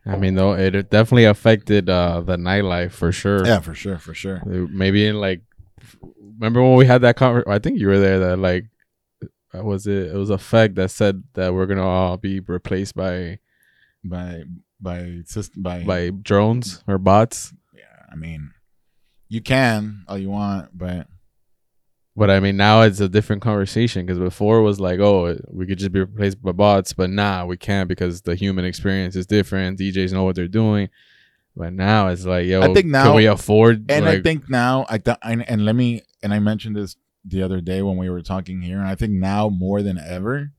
[0.06, 3.46] I mean though it definitely affected uh the nightlife for sure.
[3.46, 4.42] yeah, for sure, for sure.
[4.46, 5.42] maybe in like
[6.20, 8.66] remember when we had that conversation i think you were there that like
[9.54, 12.96] uh, was it it was a fact that said that we're gonna all be replaced
[12.96, 13.40] by
[14.04, 14.44] By
[14.80, 18.52] by system by by drones or bots yeah, I mean,
[19.28, 21.08] you can all you want, but
[22.20, 25.66] but i mean now it's a different conversation because before it was like oh we
[25.66, 29.26] could just be replaced by bots but nah we can't because the human experience is
[29.26, 30.90] different djs know what they're doing
[31.56, 34.86] but now it's like yo I think now- can we afford and I think now
[34.88, 38.10] I th- and, and let me and I mentioned this the other day when we
[38.10, 40.52] were talking here, and I think now more than ever,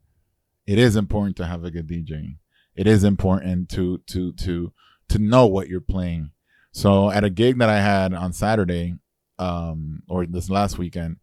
[0.66, 2.37] it is important to have a good DJ.
[2.77, 4.73] It is important to to to
[5.09, 6.31] to know what you're playing.
[6.73, 8.94] So at a gig that I had on Saturday,
[9.38, 11.16] um, or this last weekend,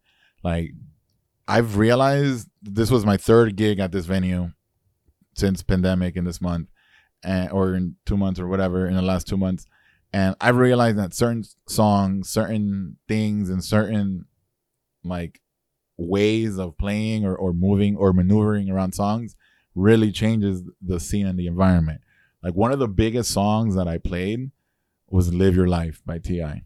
[0.48, 0.72] like
[1.48, 4.52] I've realized this was my third gig at this venue
[5.34, 6.68] since pandemic in this month,
[7.24, 9.66] and or in two months or whatever in the last two months,
[10.14, 14.26] and I've realized that certain songs, certain things, and certain
[15.04, 15.42] like
[15.98, 19.36] ways of playing or, or moving or maneuvering around songs
[19.76, 22.02] really changes the scene and the environment.
[22.44, 24.52] Like one of the biggest songs that I played
[25.10, 26.64] was "Live Your Life" by Ti.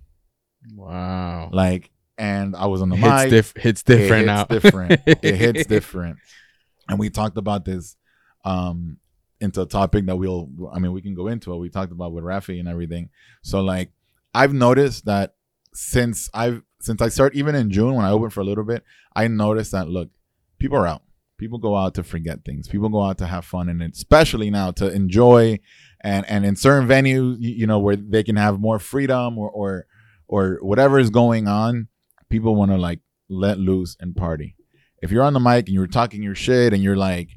[0.76, 1.50] Wow.
[1.52, 1.91] Like,
[2.22, 3.30] and I was on the hits, mic.
[3.32, 4.46] diff- hits different it now.
[4.46, 5.02] hits different.
[5.08, 6.18] it hits different.
[6.88, 7.98] And we talked about this
[8.46, 8.98] um
[9.40, 11.58] into a topic that we'll I mean we can go into it.
[11.58, 13.10] We talked about with Rafi and everything.
[13.42, 13.90] So like
[14.36, 15.34] I've noticed that
[15.74, 18.84] since I've since I start even in June when I opened for a little bit,
[19.16, 20.10] I noticed that look,
[20.60, 21.02] people are out.
[21.40, 22.68] People go out to forget things.
[22.68, 25.60] People go out to have fun and especially now to enjoy
[26.02, 29.50] and and in certain venues, you, you know, where they can have more freedom or
[29.50, 29.88] or
[30.28, 31.88] or whatever is going on,
[32.32, 34.56] people want to like let loose and party.
[35.02, 37.30] If you're on the mic and you're talking your shit and you're like,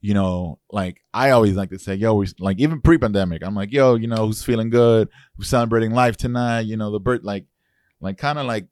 [0.00, 3.72] you know, like I always like to say, yo, we like even pre-pandemic, I'm like,
[3.72, 5.08] yo, you know, who's feeling good?
[5.36, 6.62] Who's celebrating life tonight?
[6.62, 7.46] You know, the birth, like,
[8.00, 8.66] like kind of like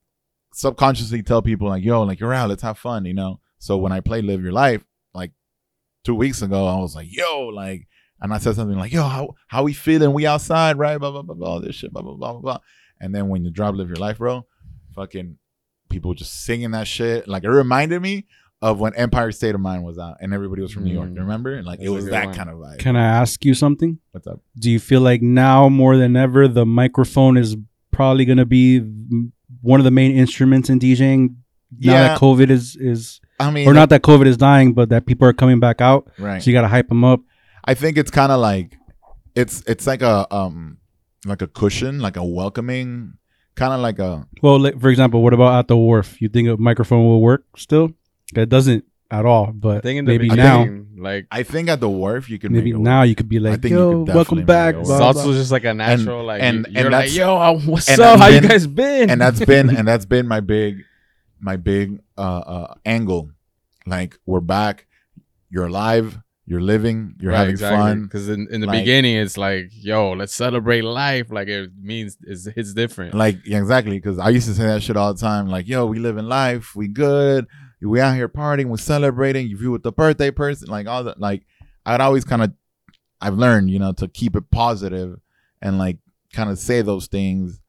[0.53, 3.41] subconsciously tell people like, yo, like you're out, let's have fun, you know.
[3.59, 5.33] So when I played "Live Your Life," like
[6.03, 7.87] two weeks ago, I was like, yo, like,
[8.21, 10.13] and I said something like, yo, how how we feeling?
[10.13, 10.99] We outside, right?
[10.99, 11.49] Blah blah blah blah.
[11.49, 12.59] All this shit, blah blah blah blah blah.
[13.01, 14.47] And then when you drop "Live Your Life," bro,
[14.95, 15.37] fucking
[15.91, 17.29] people just singing that shit.
[17.29, 18.27] Like it reminded me
[18.63, 21.09] of when Empire State of Mind was out and everybody was from New York.
[21.11, 21.19] Mm.
[21.19, 21.63] Remember?
[21.63, 22.35] Like That's it was that one.
[22.35, 22.79] kind of vibe.
[22.79, 23.99] Can I ask you something?
[24.13, 24.41] What's up?
[24.59, 27.57] Do you feel like now more than ever the microphone is
[27.91, 28.81] probably going to be
[29.63, 31.35] one of the main instruments in DJing?
[31.79, 32.09] Now Yeah.
[32.09, 35.27] that COVID is is I mean, or not that COVID is dying, but that people
[35.27, 36.11] are coming back out.
[36.19, 36.43] right?
[36.43, 37.21] So you got to hype them up.
[37.65, 38.77] I think it's kind of like
[39.35, 40.79] it's it's like a um
[41.25, 43.15] like a cushion, like a welcoming,
[43.55, 46.21] kind of like a Well, like, for example, what about at the wharf?
[46.21, 47.93] You think a microphone will work still?
[48.35, 49.53] It doesn't at all.
[49.53, 52.53] But I think in the maybe now, like I think at the wharf you can
[52.53, 53.09] maybe make now work.
[53.09, 55.17] you could be like, "Yo, welcome back." make it blah, work.
[55.17, 55.27] Salsa blah.
[55.27, 58.01] was just like a natural, like and- you- and you're like, that's- yo, what's and
[58.01, 58.19] up?
[58.19, 59.11] that's How you guys been?
[59.11, 60.85] and that's been and that's been my big
[61.41, 63.31] my big uh uh angle.
[63.87, 64.87] Like we're back,
[65.51, 66.19] you're alive,
[66.51, 68.03] you're living, you're having fun.
[68.03, 71.31] Because in, in the Like- beginning, it's like, yo, let's celebrate life.
[71.31, 73.15] Like it means it's, it's different.
[73.15, 75.47] Like yeah, exactly, because I used to say that shit all the time.
[75.47, 77.47] Like, yo, we live in life, we good,
[77.81, 79.47] we out here partying, we're celebrating.
[79.47, 81.21] You view with the birthday person, like all that.
[81.21, 81.45] Like,
[81.87, 82.53] I'd always kind of,
[83.21, 85.21] I've learned, you know, to keep it positive
[85.63, 85.99] and like
[86.33, 87.61] kind of say those things.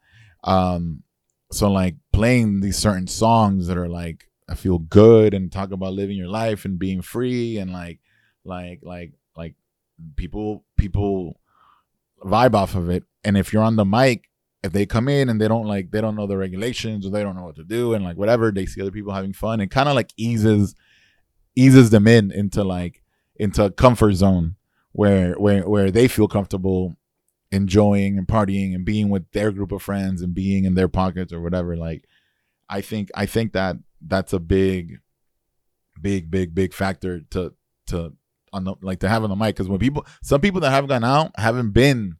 [0.44, 1.04] Um,
[1.52, 5.94] so like playing these certain songs that are like I feel good and talk about
[5.94, 8.00] living your life and being free and like,
[8.44, 9.56] like, like, like
[10.16, 11.40] people, people
[12.24, 13.04] vibe off of it.
[13.24, 14.28] And if you're on the mic
[14.64, 17.24] if they come in and they don't like they don't know the regulations or they
[17.24, 19.72] don't know what to do and like whatever they see other people having fun it
[19.72, 20.76] kind of like eases
[21.56, 23.02] eases them in into like
[23.36, 24.56] into a comfort zone
[24.92, 26.96] where where where they feel comfortable
[27.52, 31.34] enjoying and partying and being with their group of friends and being in their pockets
[31.34, 32.06] or whatever like
[32.70, 33.76] i think i think that
[34.06, 35.00] that's a big
[36.00, 37.54] big big big factor to
[37.88, 38.14] to
[38.54, 40.88] on the like to have on the mic because when people some people that have
[40.88, 42.18] gone out haven't been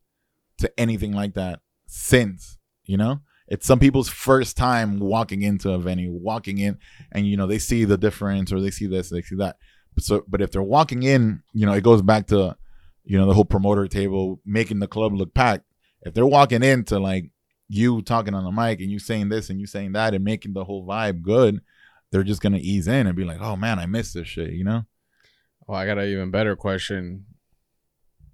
[0.58, 2.58] to anything like that since
[2.92, 3.22] you know?
[3.48, 6.78] It's some people's first time walking into a venue walking in
[7.12, 9.58] and you know they see the difference or they see this they see that.
[9.94, 12.56] But so but if they're walking in you know it goes back to
[13.04, 15.66] you know the whole promoter table making the club look packed.
[16.02, 17.32] If they're walking into like
[17.68, 20.54] you talking on the mic and you saying this and you saying that and making
[20.54, 21.62] the whole vibe good
[22.12, 24.66] they're just gonna ease in and be like oh man i missed this shit you
[24.66, 24.84] know
[25.68, 27.26] Oh, I got an even better question.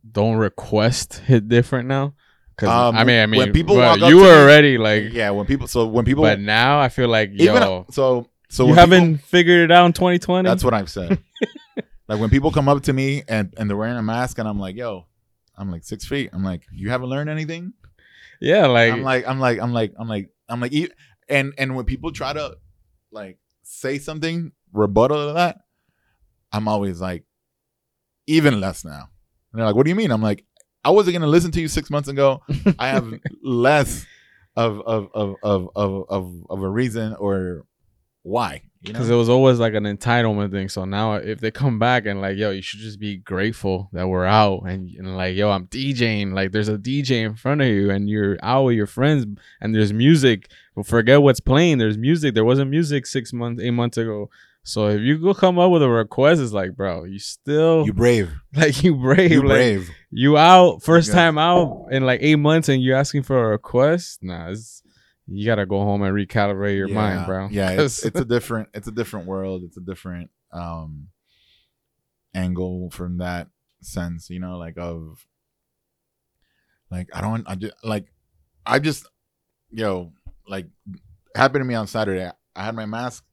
[0.10, 2.14] Don't request hit different now?
[2.56, 5.14] Because Um, I mean, I mean, when people well, walk up you were already like,
[5.14, 8.68] yeah when people so when people but now I feel like, even yo, so so
[8.68, 10.48] you haven't figured it out in 2020.
[10.48, 11.20] That's what I've said.
[12.08, 14.60] like when people come up to me and, and they're wearing a mask and I'm
[14.60, 15.06] like, yo,
[15.56, 16.30] I'm like six feet.
[16.34, 17.74] I'm like, you haven't learned anything?
[18.40, 20.74] yeah, like, I'm like, I'm like, I'm like, I'm like, I'm like,
[21.30, 22.58] and and when people try to
[23.12, 25.58] like say something rebuttal to that,
[26.52, 27.24] I'm always like,
[28.28, 29.10] even less now.
[29.52, 30.12] And they're like, what do you mean?
[30.12, 30.46] I'm like,
[30.84, 32.42] I wasn't gonna listen to you six months ago.
[32.80, 34.06] I have less
[34.56, 37.66] of of of of of of, of a reason or
[38.24, 38.64] why.
[38.82, 39.00] You know?
[39.00, 40.70] because it was always like an entitlement thing.
[40.70, 44.08] So now if they come back and like, yo, you should just be grateful that
[44.08, 46.34] we're out and, and like, yo, I'm DJing.
[46.34, 49.26] Like, there's a DJ in front of you and you're out with your friends
[49.62, 50.52] and there's music.
[50.76, 51.80] But forget what's playing.
[51.80, 52.36] There's music.
[52.36, 54.30] There wasn't music six months, eight months ago.
[54.68, 57.94] So if you go come up with a request, it's like, bro, you still you
[57.94, 58.30] brave.
[58.54, 59.90] like you brave, You like brave.
[60.12, 61.14] you out first Yeah.
[61.16, 64.22] time out in like eight months and you're asking for a request.
[64.22, 64.84] Nah, it's
[65.26, 67.48] you gotta go home and recalibrate your yeah, mind, bro.
[67.50, 69.64] Yeah, it's it's a different it's a different world.
[69.64, 71.08] It's a different um
[72.34, 73.48] angle from that
[73.82, 75.26] sense, you know, like of
[76.92, 78.08] like I don't I just like
[78.66, 79.06] I just
[79.72, 80.12] yo
[80.46, 80.68] like
[81.36, 82.30] happened to me on Saturday.
[82.56, 83.24] I had my mask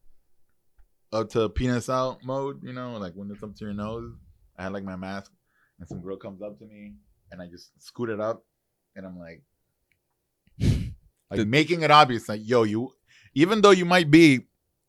[1.15, 4.13] up to penis out mode, you know, like when it's up to your nose.
[4.59, 5.33] I had like my mask
[5.81, 6.95] and some girl comes up to me
[7.33, 8.45] and I just scoot it up
[8.95, 9.43] and I'm like
[10.61, 12.93] like Did- making it obvious like yo you
[13.35, 14.41] even though you might be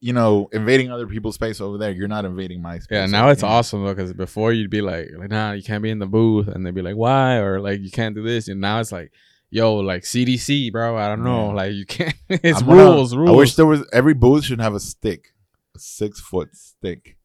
[0.02, 3.30] you know invading other people's space over there you're not invading my space yeah, now
[3.30, 3.50] it's here.
[3.50, 6.48] awesome though, because before you'd be like, like, nah, you can't be in the booth,
[6.48, 9.12] and they'd be like, why, or like, you can't do this, and now it's like,
[9.50, 11.54] yo, like CDC, bro, I don't know, Yeah.
[11.54, 12.14] like you can't.
[12.30, 13.30] it's I'm gonna- rules, rules.
[13.30, 15.34] I wish there was every booth should have a stick,
[15.80, 17.18] six foot stick.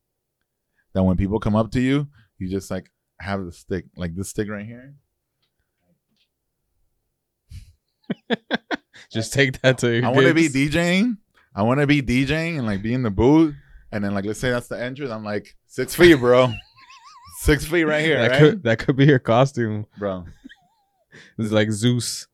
[0.93, 2.09] That when people come up to you,
[2.39, 4.95] you just like have the stick, like this stick right here.
[9.13, 10.07] Just take that to your.
[10.07, 10.49] I want to be.
[10.49, 11.17] DJing.
[11.55, 13.55] I want to be DJing and like be in the booth,
[13.91, 15.11] and then like let's say that's the entrance.
[15.11, 16.53] I'm like six feet, bro.
[17.41, 19.87] six feet right here, That right, could that could be your costume.
[19.99, 20.25] bro.
[21.39, 22.29] It's like Zeus.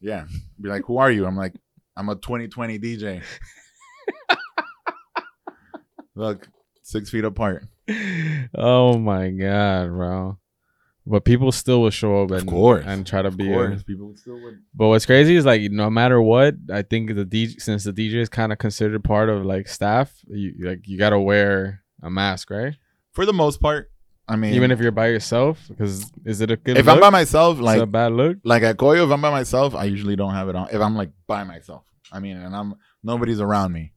[0.00, 0.26] Yeah.
[0.60, 1.26] Be like, who are you?
[1.26, 1.54] I'm like,
[1.96, 3.22] I'm a 2020 DJ.
[6.16, 6.48] Look,
[6.82, 7.64] six feet apart.
[8.54, 10.38] Oh my god, bro.
[11.06, 12.84] But people still will show up and course.
[12.86, 13.50] and try to be.
[13.52, 14.60] a- course, people still would.
[14.74, 18.14] But what's crazy is like no matter what, I think the DJ since the DJ
[18.14, 22.50] is kind of considered part of like staff, you like you gotta wear a mask,
[22.50, 22.74] right?
[23.12, 23.90] For the most part,
[24.26, 26.78] I mean, Even if you're by yourself, because is it a good?
[26.78, 26.94] if look?
[26.94, 28.38] I'm by myself, Is it like a bad look.
[28.42, 30.68] like at Koyo, if I'm by myself, I usually don't have it on.
[30.72, 33.92] If I'm like by myself, I mean, and I'm nobody's around me,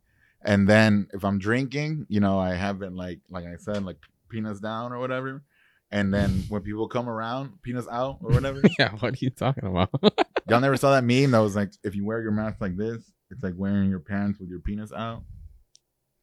[0.48, 3.98] and then if I'm drinking, you know, I have it like like I said, like
[4.30, 5.44] penis down or whatever.
[5.92, 8.62] And then when people come around, penis out or whatever.
[8.80, 9.90] Yeah, what are you talking about?
[10.50, 13.12] Y'all never saw that meme that was like, if you wear your mask like this,
[13.30, 15.24] it's like wearing your pants with your penis out.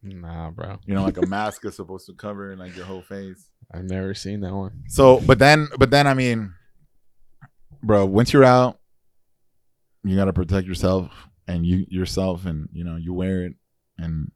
[0.02, 3.50] nah, bro, You know, like a mask is supposed to cover like your whole face.
[3.72, 4.84] I've never seen that one.
[4.88, 6.54] So, but then, but then, I mean,
[7.82, 8.78] bro, once you're out,
[10.02, 11.10] you gotta protect yourself
[11.46, 13.54] and you yourself, and you know, you wear it.
[13.98, 14.30] And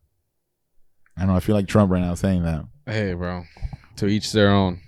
[1.16, 1.37] I don't know.
[1.37, 2.64] I feel like Trump right now saying that.
[2.87, 3.44] Hey, bro,
[3.97, 4.81] to each their own.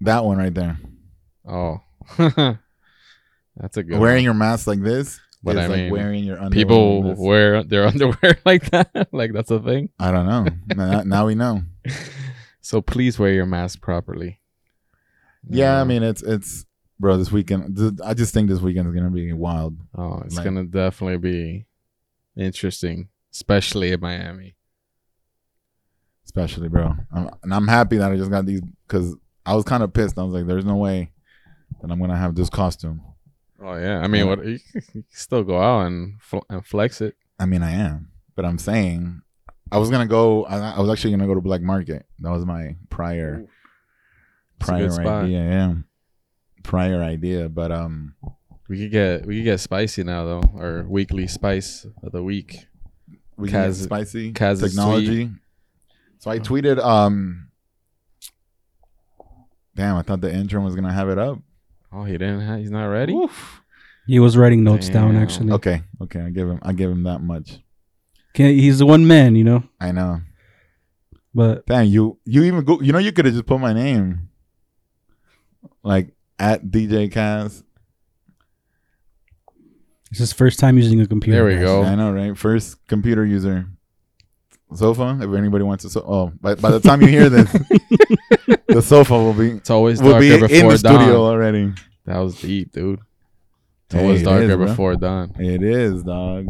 [0.00, 0.78] That one right there,
[1.48, 1.78] Oh,
[2.18, 3.98] that's a good.
[3.98, 4.24] wearing one.
[4.24, 7.86] your mask like this, But I like mean, wearing your underwear people like wear their
[7.86, 9.08] underwear like that.
[9.12, 9.90] like that's a thing.
[9.98, 10.46] I don't know.
[10.74, 11.62] now, now we know.
[12.60, 14.40] So please wear your mask properly.
[15.48, 16.64] Yeah, I mean, it's it's
[17.00, 17.16] bro.
[17.16, 19.76] This weekend, th- I just think this weekend is gonna be wild.
[19.96, 21.66] Oh, it's Like- gonna definitely be
[22.36, 24.54] interesting, especially in Miami.
[26.24, 26.94] especially, bro.
[27.12, 29.14] I'm, and I'm happy that I just got these because
[29.44, 30.18] I was kind of pissed.
[30.18, 31.12] I was like, "There's no way
[31.80, 33.02] that I'm gonna have this costume."
[33.60, 34.34] Oh yeah, I mean, Yeah.
[34.34, 37.16] what you, can- you still go out and fl- and flex it.
[37.38, 39.20] I mean, I am, but I'm saying
[39.70, 40.44] I was gonna go.
[40.44, 42.06] I, I was actually gonna go to Black Market.
[42.20, 43.46] That was my prior
[44.60, 45.42] a prior idea.
[45.42, 45.74] Yeah,
[46.62, 47.48] prior idea.
[47.48, 48.14] But um,
[48.68, 52.66] We could get we could get spicy now though, or weekly spice of the week.
[53.42, 55.30] We can get spicy Kaz technology.
[56.18, 56.78] So I tweeted.
[56.78, 57.48] Um,
[59.74, 61.38] damn, I thought the intern was gonna have it up.
[61.92, 62.40] Oh, he didn't.
[62.40, 63.14] Ha- he's not ready.
[64.06, 65.52] He was writing notes down actually.
[65.52, 66.58] Okay, okay, I give him.
[66.62, 67.58] I give him that much.
[68.34, 69.62] Okay, he's the one man, you know.
[69.80, 70.20] I know.
[71.34, 72.80] But Damn, you you even go.
[72.80, 74.28] You know, you could have just put my name,
[75.82, 77.62] like at DJ Kaz.
[80.12, 81.36] It's his first time using a computer.
[81.38, 81.64] There we guys.
[81.64, 81.82] go.
[81.82, 82.36] I know, right?
[82.38, 83.66] First computer user.
[84.74, 85.18] Sofa.
[85.20, 87.50] If anybody wants to, so- oh, by, by the time you hear this,
[88.68, 91.16] the sofa will be It's always will darker be in before the studio dawn.
[91.16, 91.72] already.
[92.06, 93.00] That was deep, dude.
[93.86, 94.66] It's Hey, always it darker is, bro.
[94.66, 95.32] before dawn.
[95.38, 96.46] It is, dog.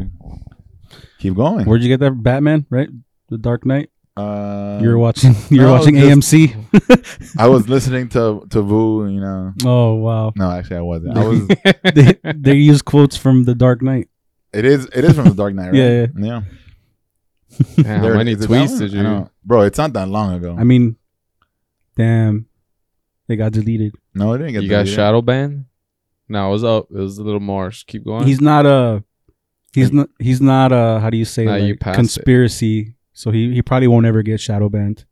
[1.19, 1.67] Keep going.
[1.67, 2.67] Where'd you get that Batman?
[2.71, 2.89] Right,
[3.29, 3.91] The Dark Knight.
[4.15, 5.35] Uh, you're watching.
[5.49, 7.35] You're no, watching just- AMC.
[7.39, 9.09] I was listening to to Vu.
[9.09, 10.33] You know, oh wow.
[10.37, 11.17] no, actually, I wasn't.
[11.17, 11.47] I was.
[11.95, 14.09] they, they use quotes from The Dark Knight.
[14.53, 14.85] It is.
[14.95, 15.75] It is from the Dark Knight, right?
[15.75, 16.43] Yeah, yeah.
[17.77, 19.31] Damn, how many is it that tweets did you?
[19.45, 19.63] bro?
[19.63, 20.57] It's not that long ago.
[20.59, 20.97] I mean,
[21.97, 22.47] damn,
[23.29, 23.95] they got deleted.
[24.15, 24.63] no, it didn't get.
[24.65, 25.65] You got shadow banned?
[26.29, 26.89] No, it was up.
[26.91, 27.71] It was a little more.
[27.87, 28.27] Keep going.
[28.27, 29.03] He's not a.
[29.73, 30.11] He's not.
[30.19, 31.01] He's not a.
[31.01, 32.95] How do you say Nah, you like passed it.
[33.13, 33.23] Conspiracy?
[33.23, 35.05] So he, he probably won't ever get shadow banned.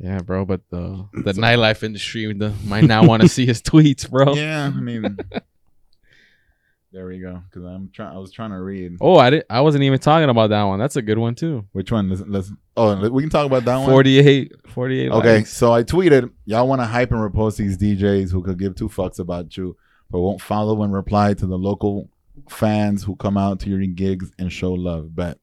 [0.00, 0.44] yeah, bro.
[0.44, 4.34] But the the nightlife industry the, might not want to see his tweets, bro.
[4.34, 5.16] Yeah, I mean,
[6.92, 7.42] there we go.
[7.50, 8.14] Because I'm trying.
[8.14, 9.44] I was trying to read Oh, I did.
[9.50, 10.78] I wasn't even talking about that one.
[10.78, 11.66] That's a good one too.
[11.72, 12.08] which one.
[12.08, 12.22] Let's.
[12.26, 13.90] let's oh, we can talk about that one.
[13.90, 15.52] 48, 48 Okay, likes.
[15.52, 18.88] so I tweeted, y'all want to hype and repost these DJs who could give two
[18.88, 19.76] fucks about you,
[20.10, 22.08] but won't follow and reply to the local
[22.48, 25.14] fans who come out to your gigs and show love.
[25.14, 25.38] Bet.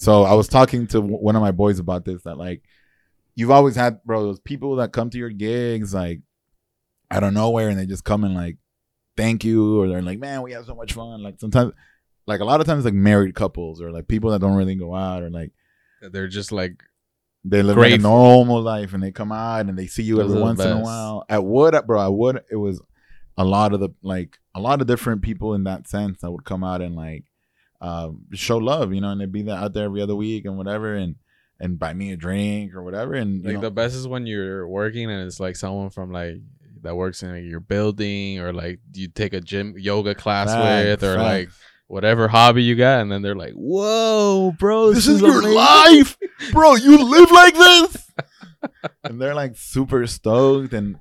[0.00, 2.22] So I was talking to w- one of my boys about this.
[2.22, 2.62] That like,
[3.34, 6.20] you've always had, bro, those people that come to your gigs like
[7.10, 8.56] out of nowhere and they just come and like
[9.16, 11.22] thank you or they're like, man, we had so much fun.
[11.22, 11.72] Like sometimes,
[12.26, 14.94] like a lot of times, like married couples or like people that don't really go
[14.94, 15.52] out or like
[16.00, 16.82] They're just like
[17.44, 20.30] they live like a normal life and they come out and they see you Those
[20.30, 21.24] every once in a while.
[21.28, 22.80] At Wood, bro, at Wood, it was
[23.36, 26.44] a lot of the like a lot of different people in that sense that would
[26.46, 27.24] come out and like
[27.80, 30.94] um, show love, you know, and they'd be out there every other week and whatever,
[30.94, 31.16] and
[31.58, 34.66] and buy me a drink or whatever, and like know, the best is when you're
[34.66, 36.36] working and it's like someone from like
[36.82, 40.84] that works in like, your building or like you take a gym yoga class Facts,
[40.86, 41.22] with or facts.
[41.22, 41.48] like
[41.88, 46.16] whatever hobby you got and then they're like whoa bro this is your amazing." life,
[46.52, 46.74] bro.
[46.76, 48.10] You live like this,
[49.04, 50.98] and they're like super stoked and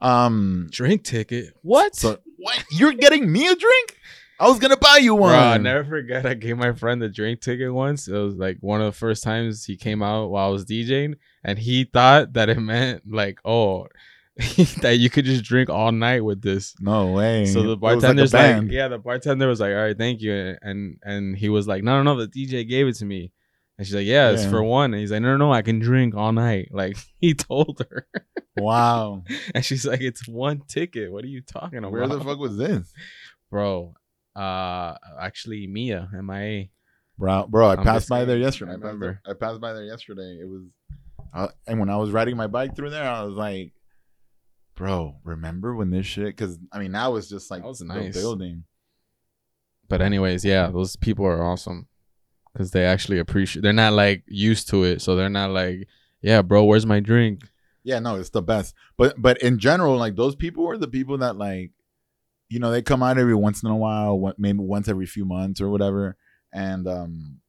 [0.00, 0.68] um.
[0.70, 2.62] drink ticket what So what?
[2.70, 3.96] You're getting me a drink?
[4.40, 5.30] I was gonna buy you one.
[5.32, 6.26] Bro, I never forget.
[6.26, 8.08] I gave my friend the drink ticket once.
[8.08, 11.14] It was like one of the first times he came out while I was DJing,
[11.44, 13.86] and he thought that it meant like, oh,
[14.82, 16.74] that you could just drink all night with this.
[16.80, 17.46] No way.
[17.46, 20.56] So the was like bartender's like, yeah, the bartender was like, all right, thank you,
[20.62, 23.30] and and he was like, no, no, no, the DJ gave it to me,
[23.78, 24.50] and she's like, yeah, it's Yeah.
[24.50, 26.70] for one, and he's like, no, no, no, I can drink all night.
[26.72, 28.08] Like he told her,
[28.56, 29.22] Wow.
[29.54, 31.12] and she's like, it's one ticket.
[31.12, 31.92] What are you talking about?
[31.92, 32.92] Where the fuck was this?
[33.50, 33.94] bro?
[34.36, 36.66] Uh, actually, Mia, MIA.
[37.16, 38.72] Bro, bro, I I'm passed by there yesterday.
[38.72, 39.20] I I, passed, remember.
[39.26, 40.38] I passed by there yesterday.
[40.40, 40.62] It was,
[41.32, 43.72] uh, and when I was riding my bike through there, I was like,
[44.74, 46.26] bro, remember when this shit?
[46.26, 48.14] Because I mean, now it's just like That was the nice.
[48.14, 48.64] building.
[49.88, 51.86] But anyways, yeah, those people are awesome
[52.52, 53.62] because they actually appreciate.
[53.62, 55.86] They're not like used to it, so they're not like,
[56.22, 57.42] yeah, bro, where's my drink?
[57.84, 58.74] Yeah, no, it's the best.
[58.96, 61.70] But but in general, like those people are the people that like,
[62.48, 65.60] you know, they come out every once in a while, maybe once every few months
[65.60, 66.16] or whatever,
[66.52, 67.40] and um,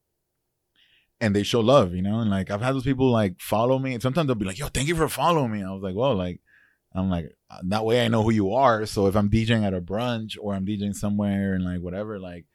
[1.20, 3.94] and they show love, you know, and like I've had those people like follow me,
[3.94, 6.16] and sometimes they'll be like, "Yo, thank you for following me." I was like, "Well,
[6.16, 6.42] like."
[6.98, 8.86] I'm like uh, that way I know who you are.
[8.86, 12.46] So if I'm DJing at a brunch or I'm DJing somewhere and like whatever, like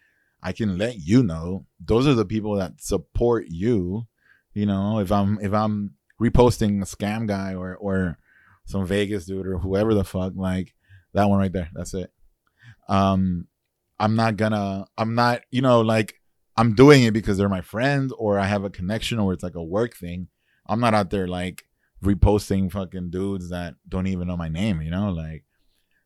[0.43, 1.67] I can let you know.
[1.79, 4.07] Those are the people that support you.
[4.55, 8.19] You know, if I'm if I'm reposting a scam guy or or
[8.65, 10.75] some Vegas dude or whoever the fuck, like
[11.13, 11.71] that one right there.
[11.75, 12.11] That's it.
[12.91, 13.47] Um
[13.99, 16.15] I'm not gonna I'm not, you know, like
[16.57, 19.55] I'm doing it because they're my friends or I have a connection or it's like
[19.55, 20.29] a work thing.
[20.67, 21.65] I'm not out there like
[22.05, 25.45] reposting fucking dudes that don't even know my name, you know, like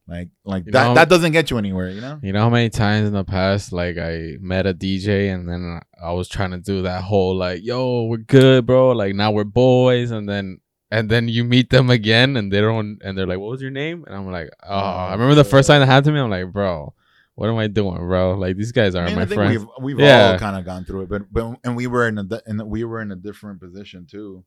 [0.06, 2.20] like like You that know- that doesn't get you anywhere, you know?
[2.22, 5.80] You know how many times in the past, like I met a DJ and then
[6.02, 8.90] I was trying to do that whole like, yo, we're good, bro.
[8.90, 10.58] Like now we're boys, and then
[10.96, 13.70] and then you meet them again and they don't, and they're like, what was your
[13.70, 14.04] name?
[14.06, 14.74] And I'm like, oh,
[15.08, 16.20] I remember the first time that happened to me.
[16.20, 16.94] I'm like, bro,
[17.34, 18.34] what am I doing, bro?
[18.44, 19.58] Like these guys aren't mean, I my think friends.
[19.58, 20.32] we've we've Yeah.
[20.32, 22.84] all kind of gone through it, but but and we were in a and we
[22.84, 24.44] were in a different position too,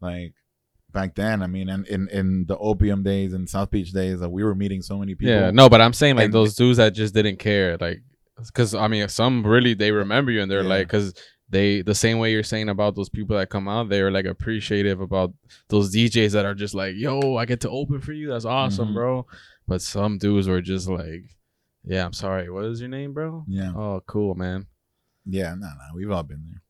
[0.00, 0.34] like
[0.92, 1.42] back then.
[1.42, 4.54] I mean, and in in the opium days and South Beach days, uh, we were
[4.54, 5.34] meeting so many people.
[5.34, 8.02] Yeah, no, but I'm saying like And- those dudes that just didn't care, like,
[8.46, 10.68] because I mean, some really they remember you and they're Yeah.
[10.76, 11.14] like, because
[11.50, 15.00] they the same way you're saying about those people that come out, they're like appreciative
[15.00, 15.32] about
[15.68, 18.88] those DJs that are just like, yo, I get to open for you, that's awesome,
[18.90, 18.94] Mhm.
[18.94, 19.26] bro.
[19.66, 21.24] But some dudes were just like,
[21.84, 23.44] yeah, I'm sorry, what is your name, bro?
[23.48, 24.66] yeah, Oh, cool, man.
[25.24, 25.54] yeah.
[25.54, 26.62] No, no, we've all been there.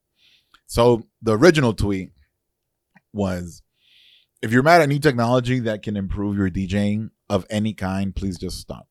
[0.66, 2.10] So the original tweet
[3.12, 3.62] was,
[4.42, 8.38] if you're mad at new technology that can improve your DJing of any kind, please
[8.38, 8.86] just stop.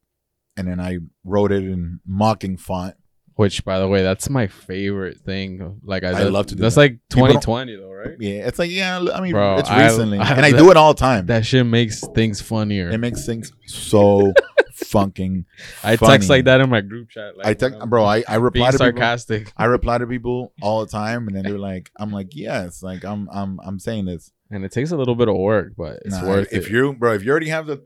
[0.58, 2.96] And then I wrote it in mocking font.
[3.38, 5.80] Which, by the way, that's my favorite thing.
[5.84, 6.82] Like, I, I love to do That's that.
[6.82, 8.16] like 2020 though, right?
[8.20, 8.98] Yeah, it's like yeah.
[9.14, 11.28] I mean, Bro, it's I- recently, I- and I do it all the time.
[11.28, 12.90] That shit makes things funnier.
[12.90, 14.34] It makes things so
[14.74, 15.46] fucking.
[15.84, 16.12] I funny.
[16.14, 17.38] text like that in my group chat.
[17.38, 18.06] Like, I text, I'm bro.
[18.06, 18.86] I I reply being to people.
[19.00, 19.54] sarcastic.
[19.56, 23.04] I reply to people all the time, and then they're like, "I'm like, yes, like
[23.06, 24.32] I'm I'm I'm saying this.
[24.50, 26.72] and it takes a little bit of work, but it's Nah, worth if it.
[26.74, 27.84] you, bro, if you already have the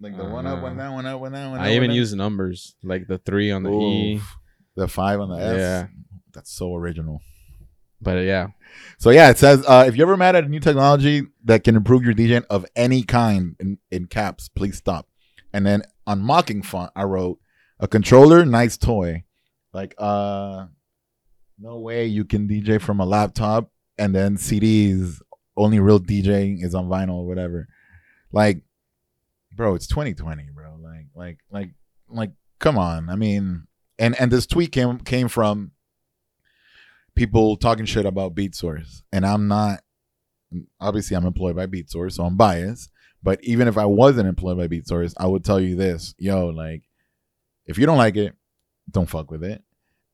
[0.00, 1.96] like the one up, one down, one up, one down, one I up, even one
[1.96, 4.14] use numbers like the three on the E.
[4.16, 4.36] Oof.
[4.76, 5.58] The five on the S.
[5.58, 5.86] Yeah.
[6.32, 7.20] that's so original.
[8.00, 8.48] But yeah,
[8.98, 11.76] So yeah, it says uh, if you're ever mad at a new technology that can
[11.76, 15.08] improve your DJing of any kind in, in caps, please stop.
[15.52, 17.38] And then on mocking font, I wrote
[17.80, 19.24] a controller, nice toy.
[19.72, 20.66] Like uh
[21.58, 25.20] no way you can DJ from a laptop and then CDs
[25.56, 27.66] only real DJing is on vinyl or whatever.
[28.30, 28.60] Like
[29.54, 30.76] bro, it's 2020, bro.
[30.82, 31.70] Like like like
[32.08, 33.08] like come on.
[33.08, 33.66] I mean
[33.98, 35.72] and and this tweet came came from
[37.14, 39.80] people talking shit about Beatsource, and I'm not.
[40.80, 42.90] Obviously, I'm employed by Beatsource, so I'm biased.
[43.22, 46.82] But even if I wasn't employed by Beatsource, I would tell you this, yo, like,
[47.66, 48.34] if you don't like it,
[48.90, 49.64] don't fuck with it.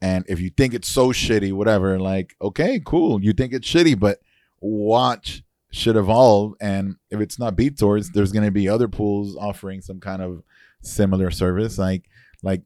[0.01, 3.23] And if you think it's so shitty, whatever, like, okay, cool.
[3.23, 4.21] You think it's shitty, but
[4.61, 6.55] watch should evolve.
[6.61, 10.43] And if it's not Beatsource, there's gonna be other pools offering some kind of
[10.81, 11.77] similar service.
[11.77, 12.09] Like,
[12.43, 12.63] like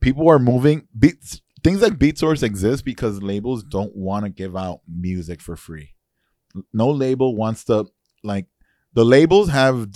[0.00, 4.80] people are moving beats things like Beatsource exist because labels don't want to give out
[4.88, 5.94] music for free.
[6.72, 7.86] No label wants to
[8.22, 8.46] like
[8.92, 9.88] the labels have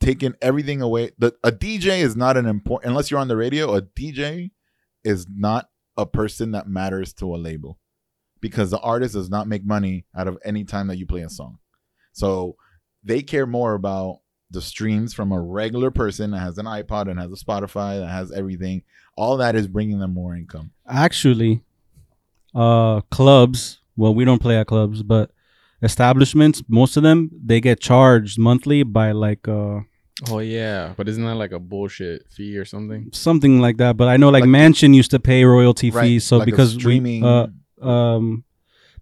[0.00, 1.10] taken everything away.
[1.18, 4.50] The a DJ is not an important unless you're on the radio, a DJ
[5.02, 7.78] is not a person that matters to a label
[8.40, 11.28] because the artist does not make money out of any time that you play a
[11.28, 11.58] song.
[12.12, 12.56] So
[13.02, 14.20] they care more about
[14.50, 18.08] the streams from a regular person that has an iPod and has a Spotify that
[18.08, 18.82] has everything.
[19.16, 20.70] All that is bringing them more income.
[20.88, 21.62] Actually,
[22.54, 23.80] uh, clubs.
[23.96, 25.30] Well, we don't play at clubs, but
[25.82, 26.62] establishments.
[26.68, 29.80] Most of them they get charged monthly by like uh
[30.30, 33.10] Oh yeah, but isn't that like a bullshit fee or something?
[33.12, 33.96] something like that.
[33.98, 36.24] But I know like, Like- Mansion used to pay royalty Right, fees.
[36.24, 37.46] So like a because streaming we uh
[37.82, 38.44] um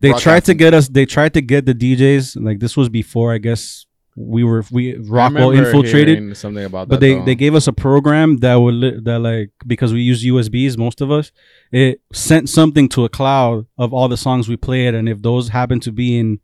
[0.00, 3.32] they tried to get us they tried to get the DJs like this was before
[3.32, 3.86] I guess
[4.16, 7.24] we were we Rockwell infiltrated something about but they though.
[7.24, 11.00] they gave us a program that would li- that like because we use USBs most
[11.00, 11.32] of us
[11.72, 15.48] it sent something to a cloud of all the songs we played and if those
[15.48, 16.38] happened to be in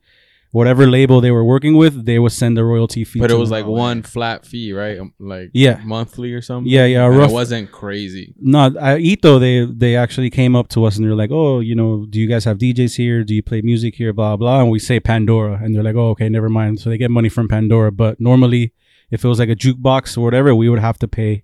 [0.53, 3.51] whatever label they were working with they would send the royalty fee but it was
[3.51, 3.59] them.
[3.61, 4.99] like one flat fee, right?
[4.99, 5.81] Um, Like Yeah.
[5.85, 6.71] monthly or something.
[6.71, 8.35] yeah yeah rough It wasn't crazy.
[8.41, 11.75] no at Ito they they actually came up to us and they're like oh you
[11.75, 14.71] know do you guys have DJs here do you play music here blah blah and
[14.71, 17.47] we say Pandora and they're like oh okay never mind so they get money from
[17.49, 18.73] Pandora but normally
[19.11, 21.43] if it was like a jukebox or whatever we would have to pay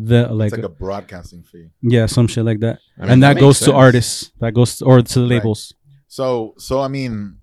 [0.00, 1.66] the like, it's like a broadcasting fee.
[1.82, 4.76] yeah some shit like that I mean, and that, makes goes to artists that goes
[4.78, 5.74] to, or to the labels
[6.06, 7.37] So so I mean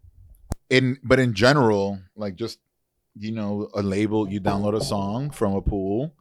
[0.70, 2.59] in but in general, like just
[3.18, 6.13] you know, a label, you download a song from a pool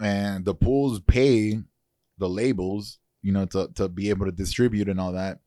[0.00, 1.60] and the pools pay
[2.18, 5.40] the labels, you know, to to be able to distribute and all that.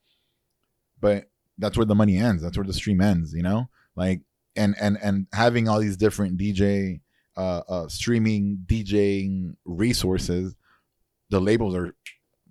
[1.01, 2.41] But that's where the money ends.
[2.41, 3.69] That's where the stream ends, you know?
[3.95, 4.21] Like
[4.55, 7.01] and and and having all these different DJ
[7.35, 10.55] uh uh streaming DJing resources,
[11.29, 11.95] the labels are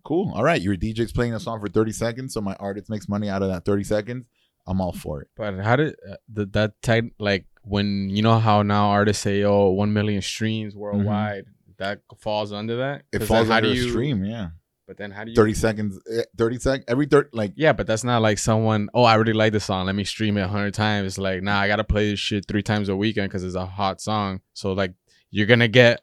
[0.04, 0.32] cool.
[0.34, 3.28] All right, your DJ's playing a song for 30 seconds, so my artist makes money
[3.28, 4.24] out of that 30 seconds.
[4.66, 5.28] I'm all for it.
[5.36, 9.42] But how did uh, the, that tech like when you know how now artists say
[9.44, 11.44] oh one million streams worldwide
[11.78, 13.02] that falls under that?
[13.12, 13.22] Mm-hmm.
[13.22, 14.48] It falls under do a you stream, yeah.
[14.86, 17.86] But then how do you 30 seconds, eh, 30 sec, every third like, Yeah, but
[17.86, 18.88] that's not like someone.
[18.92, 19.86] Oh, I really like this song.
[19.86, 21.06] Let me stream it a hundred times.
[21.06, 23.64] It's like, nah, I gotta play this shit three times a weekend because it's a
[23.64, 24.40] hot song.
[24.54, 24.92] So like,
[25.30, 26.00] you're gonna get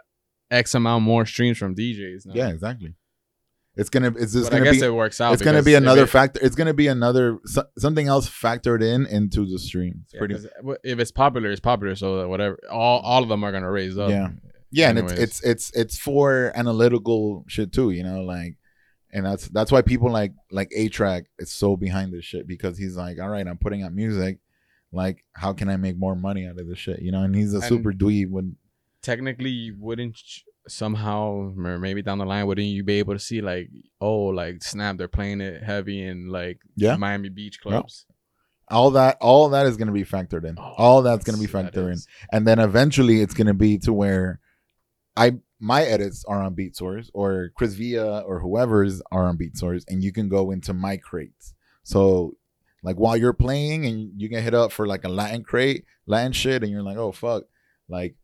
[0.49, 2.25] X amount more streams from DJs.
[2.25, 2.33] Now.
[2.33, 2.95] yeah, exactly.
[3.79, 5.33] It's gonna, it's just but I gonna guess be, it works out.
[5.33, 6.39] it's gonna be another it- factor.
[6.43, 10.01] It's gonna be another, so, something else factored in into the stream.
[10.03, 11.95] It's yeah, pretty, 'cause uh, if it's popular, it's popular.
[11.95, 14.09] So whatever, all all of them are gonna raise up.
[14.09, 14.29] Yeah.
[14.71, 18.57] yeah, and it's, it's, it's, it's for analytical shit too, you know, like,
[19.11, 22.95] and that's, that's why people like, like A-Trak is so behind this shit because he's
[22.95, 24.37] like, all right, I'm putting out music.
[24.91, 27.01] Like, how can I make more money out of this shit?
[27.01, 28.55] You know, and he's a And- super dweeb when,
[29.01, 30.21] technically you wouldn't
[30.71, 33.69] somehow or maybe down the line wouldn't you be able to see like
[34.01, 36.95] oh like snap they're playing it heavy in like Yeah.
[36.97, 38.05] Miami Beach clubs.
[38.69, 40.55] all that all that is going to be factored in.
[40.59, 41.89] Oh, all that's going to be factored in.
[41.93, 44.39] is- and then eventually it's going to be to where
[45.17, 50.03] i my edits are on Beatsource or chris via or whoever's are on Beatsource and
[50.03, 51.53] you can go into my crates.
[51.83, 52.35] So
[52.81, 56.31] like while you're playing and you get hit up for like a latin crate latin
[56.31, 57.43] shit and you're like oh fuck.
[57.89, 58.15] Like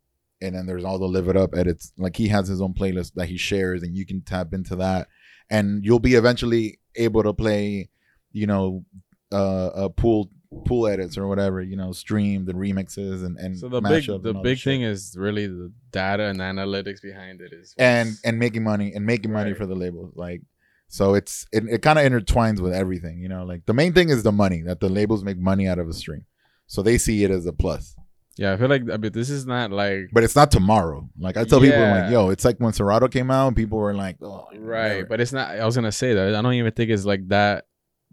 [0.41, 1.91] and then there's all the live it up edits.
[1.97, 5.07] Like he has his own playlist that he shares and you can tap into that.
[5.49, 7.89] And you'll be eventually able to play
[8.31, 8.83] you know
[9.31, 10.29] uh, uh pool
[10.65, 14.33] pool edits or whatever you know streamed and remixes and and So the big the
[14.33, 18.93] big thing is really the data and analytics behind it is and and making money
[18.93, 19.57] and making money Right.
[19.57, 20.41] for the labels like
[20.87, 24.09] so it's it, it kind of intertwines with everything you know like the main thing
[24.09, 26.25] is the money that the labels make money out of a stream.
[26.67, 27.95] So they see it as a plus
[28.37, 31.37] yeah I feel like I mean this is not like but it's not tomorrow like
[31.37, 33.93] i tell people I'm like yo it's like when Serato came out and people were
[33.93, 35.05] like oh right whatever.
[35.05, 37.65] but it's not I was gonna say that I don't even think it's like that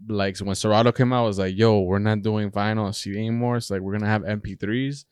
[0.07, 3.57] like when Serato came out it was like yo we're not doing vinyl CD anymore
[3.57, 5.05] it's like we're gonna have MP3s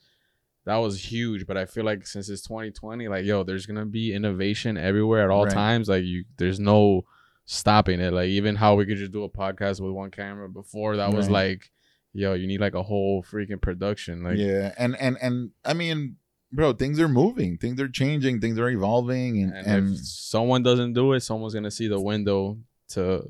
[0.65, 4.13] that was huge but I feel like since it's 2020 like yo there's gonna be
[4.13, 5.53] innovation everywhere at all Right.
[5.53, 7.03] times like you there's no
[7.45, 10.97] stopping it like even how we could just do a podcast with one camera before
[10.97, 11.71] that was like
[12.13, 16.17] yo you need like a whole freaking production like yeah and and and i mean
[16.51, 20.61] bro things are moving things are changing things are evolving and, and, and if someone
[20.61, 22.57] doesn't do it someone's gonna see the window
[22.89, 23.23] to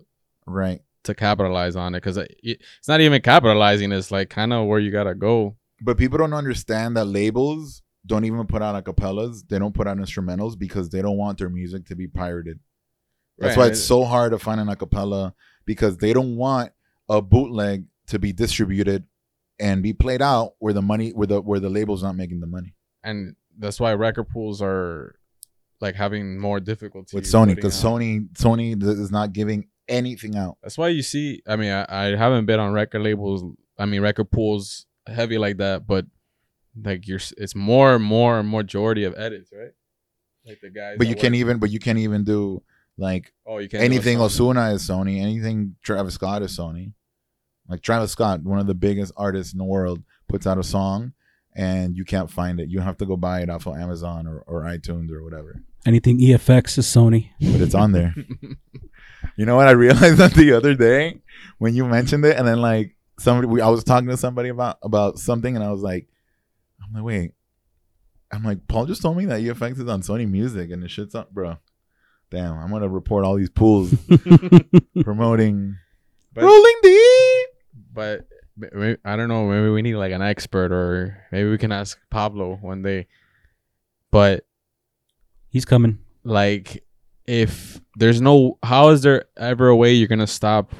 [0.45, 0.81] right.
[1.03, 4.79] to capitalize on it because it, it's not even capitalizing it's like kind of where
[4.79, 5.55] you gotta go.
[5.83, 9.97] But people don't understand that labels don't even put out acapellas they don't put out
[9.97, 12.59] instrumentals because they don't want their music to be pirated.
[13.37, 15.33] That's Right, why it's so hard to find an acapella
[15.65, 16.71] because they don't want
[17.09, 19.03] a bootleg to be distributed
[19.59, 22.47] and be played out where the money where the where the label's not making the
[22.47, 22.73] money.
[23.03, 25.15] and that's why record pools are
[25.81, 27.75] like having more difficulty With Sony because.
[27.75, 30.57] Sony Sony is not giving anything out.
[30.63, 31.41] That's why you see.
[31.45, 33.43] I mean, I, I haven't been on record labels.
[33.77, 36.05] I mean, record pools heavy like that, but
[36.81, 39.71] like you're, it's more and more and majority of edits, right?
[40.45, 40.95] Like the guys.
[40.97, 42.63] But you can't even but you can't even do
[42.97, 43.83] like Oh, you can't.
[43.83, 44.17] anything.
[44.19, 46.93] Ozuna is Sony, anything Travis Scott is Sony.
[47.71, 51.13] Like Travis Scott, one of the biggest artists in the world, puts out a song
[51.55, 52.69] and you can't find it.
[52.69, 55.61] You have to go buy it off of Amazon or, or iTunes or whatever.
[55.85, 57.29] Anything EFX is Sony.
[57.39, 58.13] But it's on there.
[59.37, 59.67] you know what?
[59.67, 61.21] I realized that the other day
[61.57, 64.77] when you mentioned it, and then like somebody, we, I was talking to somebody about
[64.83, 66.07] about something, and I was like,
[66.83, 67.31] I'm like, wait,
[68.31, 71.15] I'm like, Paul just told me that EFX is on Sony Music, and the shit's
[71.15, 71.57] up, bro.
[72.29, 73.93] Damn, I'm gonna report all these pools
[75.03, 75.77] promoting
[76.33, 77.47] But- Rolling Deep.
[77.93, 78.25] But
[78.57, 79.47] maybe, I don't know.
[79.47, 83.07] Maybe we need like an expert, or maybe we can ask Pablo one day.
[84.11, 84.45] But
[85.49, 85.99] He's coming.
[86.23, 86.83] like,
[87.25, 90.73] if there's no, how is there ever a way you're gonna stop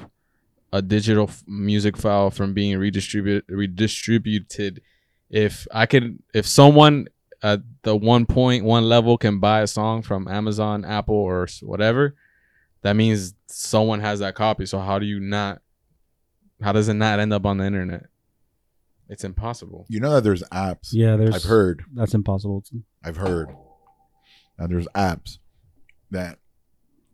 [0.74, 3.44] a digital f- music file from being redistributed?
[3.50, 4.82] Redistributed.
[5.30, 7.08] If I could, if someone
[7.44, 12.16] at the 1.1 level can buy a song from Amazon, Apple, or whatever,
[12.82, 14.66] that means someone has that copy.
[14.66, 15.62] So how do you not?
[16.62, 18.06] How does it not end up on the internet?
[19.10, 19.86] It's impossible.
[19.90, 20.90] You know that there's apps.
[20.92, 21.36] Yeah, there's.
[21.36, 21.84] I've heard.
[21.94, 22.64] That's impossible.
[23.04, 23.50] I've heard
[24.58, 25.40] that there's apps
[26.12, 26.40] that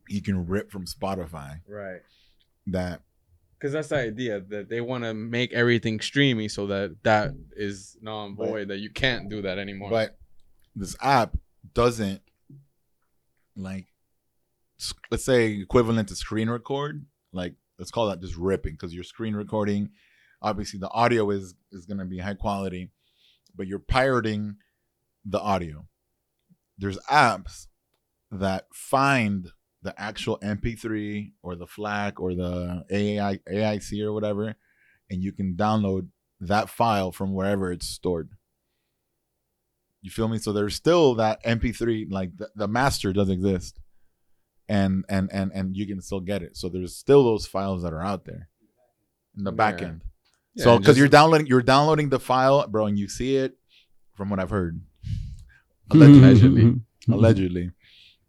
[0.07, 1.61] you can rip from Spotify.
[1.67, 2.01] Right.
[2.67, 3.01] That
[3.57, 7.97] Because that's the idea that they want to make everything streamy so that that is
[8.01, 9.89] non void, that you can't do that anymore.
[9.89, 10.17] But
[10.75, 11.35] this app
[11.73, 12.21] doesn't
[13.55, 13.85] like
[15.09, 17.05] let's say equivalent to screen record.
[17.31, 19.89] Like let's call that just ripping because you're screen recording.
[20.41, 22.91] Obviously, the audio is is going to be high quality,
[23.55, 24.57] but you're pirating
[25.25, 25.87] the audio.
[26.77, 27.67] There's apps
[28.31, 29.47] that find
[29.81, 34.55] the actual MP3 or the FLAC or the AI AIC or whatever,
[35.09, 36.09] and you can download
[36.39, 38.29] that file from wherever it's stored.
[40.01, 40.37] You feel me?
[40.37, 43.79] So there's still that MP3, like the, the master does exist,
[44.69, 46.57] and and and and you can still get it.
[46.57, 48.49] So there's still those files that are out there
[49.37, 49.87] in the back Yeah.
[49.87, 50.01] end.
[50.55, 53.57] Yeah, so because you're downloading, you're downloading the file, bro, and you see it
[54.15, 54.81] from what I've heard.
[55.91, 56.81] Allegedly, Allegedly.
[57.11, 57.71] allegedly,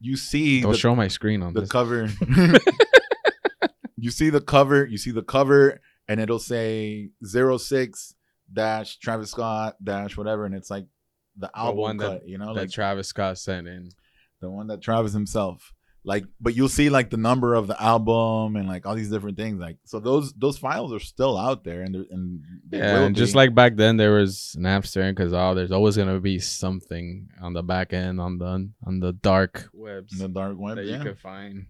[0.01, 1.71] you see don't the, show my screen on the this.
[1.71, 2.09] cover.
[3.97, 4.85] you see the cover.
[4.87, 8.15] You see the cover, and it'll say 06
[8.53, 10.87] dash Travis Scott dash whatever, and it's like
[11.37, 13.89] the album one that- You know, that like Travis Scott sent in.
[14.41, 15.73] the one that Travis himself.
[16.05, 19.37] Like, but you'll see like the number of the album and like all these different
[19.37, 19.61] things.
[19.61, 22.41] Like, so those those files are still out there, and and
[22.71, 26.39] Yeah, and just like back then, there was Napster, because oh, there's always gonna be
[26.39, 30.77] something on the back end on the on the dark webs in the dark web,
[30.77, 30.99] that yeah.
[30.99, 31.67] you could find.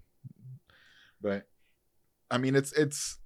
[1.21, 1.49] but
[2.31, 3.19] I mean, it's it's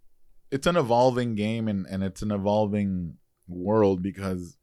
[0.50, 3.16] it's an evolving game, and and it's an evolving
[3.48, 4.56] world because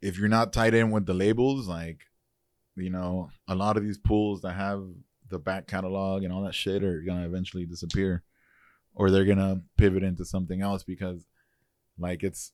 [0.00, 2.00] if you're not tied in with the labels, like
[2.76, 4.84] you know, a lot of these pools that have
[5.28, 8.22] the back catalog and all that shit are gonna eventually disappear,
[8.94, 11.26] or they're gonna pivot into something else because,
[11.98, 12.52] like, it's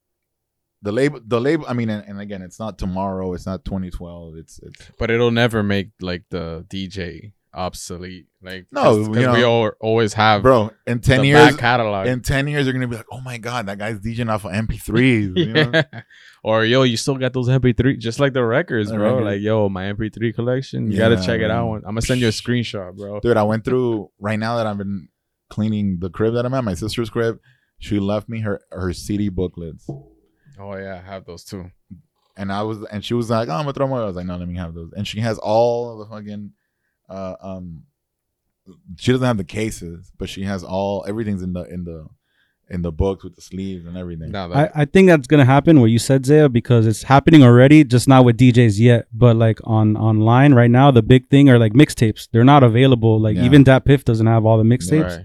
[0.82, 1.20] the label.
[1.24, 1.66] The label.
[1.68, 3.32] I mean, and, and again, it's not tomorrow.
[3.34, 4.36] It's not 2012.
[4.36, 8.26] It's it's But it'll never make like the DJ obsolete.
[8.42, 10.70] Like No, because you we all, always have bro.
[10.86, 12.06] In ten years, catalog.
[12.06, 14.52] in 10 years you're gonna be like oh my god that guy's DJing off of
[14.52, 15.82] mp3s you know?
[16.44, 19.18] Or yo, you still got those MP3, just like the records, bro.
[19.18, 20.90] Like yo, my MP3 collection.
[20.90, 21.74] You gotta Yeah, check it out.
[21.74, 23.18] I'm gonna send you a screenshot, bro.
[23.20, 25.08] dude i went through right now that i've been
[25.50, 27.40] cleaning the crib that i'm at my sister's crib
[27.78, 29.88] she left me her her cd booklets
[30.60, 31.70] Oh yeah, I have those too.
[32.36, 34.16] and i was and she was like oh i'm gonna throw them away i was
[34.16, 36.52] like no let me have those and she has all of the fucking
[37.08, 37.82] uh um
[38.96, 42.06] she doesn't have the cases but she has all everything's in the in the
[42.70, 45.80] in the books with the sleeves and everything Now I, I think that's gonna happen
[45.80, 49.06] what you said, Zaya, because it's happening already, just not with DJs yet.
[49.10, 52.28] But like on online right now, the big thing are like mixtapes.
[52.30, 53.18] They're not available.
[53.18, 53.44] Like Yeah.
[53.46, 55.16] even DatPiff doesn't have all the mixtapes.
[55.16, 55.24] right.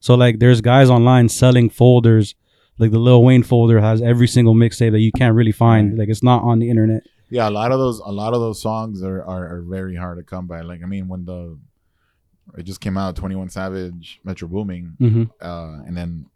[0.00, 2.34] So like there's guys online selling folders.
[2.78, 5.90] Like the Lil Wayne folder has every single mixtape that you can't really find.
[5.92, 5.98] Right.
[6.00, 7.04] Like it's not on the internet.
[7.30, 10.18] Yeah, a lot of those a lot of those songs are, are, are very hard
[10.18, 10.60] to come by.
[10.60, 11.56] Like I mean when the
[12.58, 16.26] it just came out, Twenty One Savage, Metro Boomin, hmm uh, and then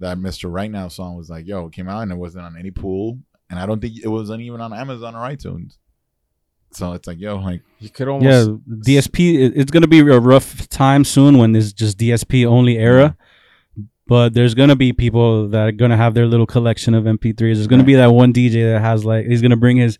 [0.00, 0.52] that Mr.
[0.52, 3.18] Right Now song was like, yo, it came out and it wasn't on any pool.
[3.50, 5.76] And I don't think it wasn't even on Amazon or iTunes.
[6.72, 9.52] So it's like, yo, like You could almost yeah, DSP.
[9.54, 13.16] It's gonna be a rough time soon when it's just DSP only era.
[14.06, 17.36] But there's gonna be people that are gonna have their little collection of MP3s.
[17.36, 19.98] There's gonna be that one DJ that has like he's gonna bring his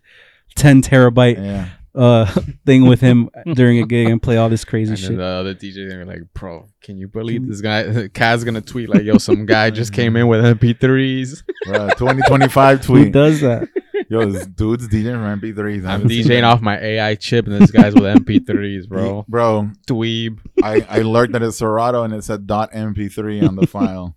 [0.55, 1.67] 10 terabyte yeah.
[1.93, 2.25] uh
[2.65, 5.17] thing with him during a gig and play all this crazy And shit.
[5.17, 7.83] the other DJ they were like, "Bro, can you believe this guy?
[8.19, 11.43] Kaz gonna tweet like, yo, some guy just came in with MP3s.
[11.65, 13.13] Bro, 2025 Who tweet.
[13.13, 13.67] does that?
[14.07, 15.85] Yo, this dude's DJing for MP3s.
[15.85, 19.25] I I'm DJing off my AI chip, and this guy's with MP3s, bro.
[19.27, 20.37] Bro, Dweeb.
[20.61, 24.15] I, I learned that it's Serato and it said .mp3 on the file.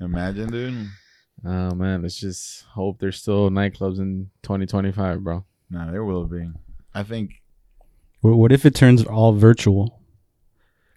[0.00, 0.88] Imagine, dude.
[1.44, 5.44] Oh man, let's just hope there's still nightclubs in 2025, bro.
[5.70, 6.48] Nah, there will be.
[6.94, 7.42] I think
[8.22, 10.00] What what if it turns all virtual?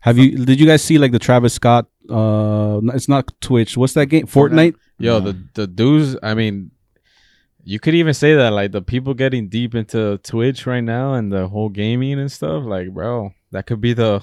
[0.01, 3.77] Have you did you guys see like the Travis Scott uh it's not Twitch.
[3.77, 4.25] What's that game?
[4.25, 4.75] Fortnite?
[4.97, 5.31] Yo, No.
[5.31, 6.17] the the dudes.
[6.23, 6.71] I mean,
[7.63, 11.31] you could even say that like the people getting deep into Twitch right now and
[11.31, 12.63] the whole gaming and stuff.
[12.65, 14.21] Like, bro, that could be the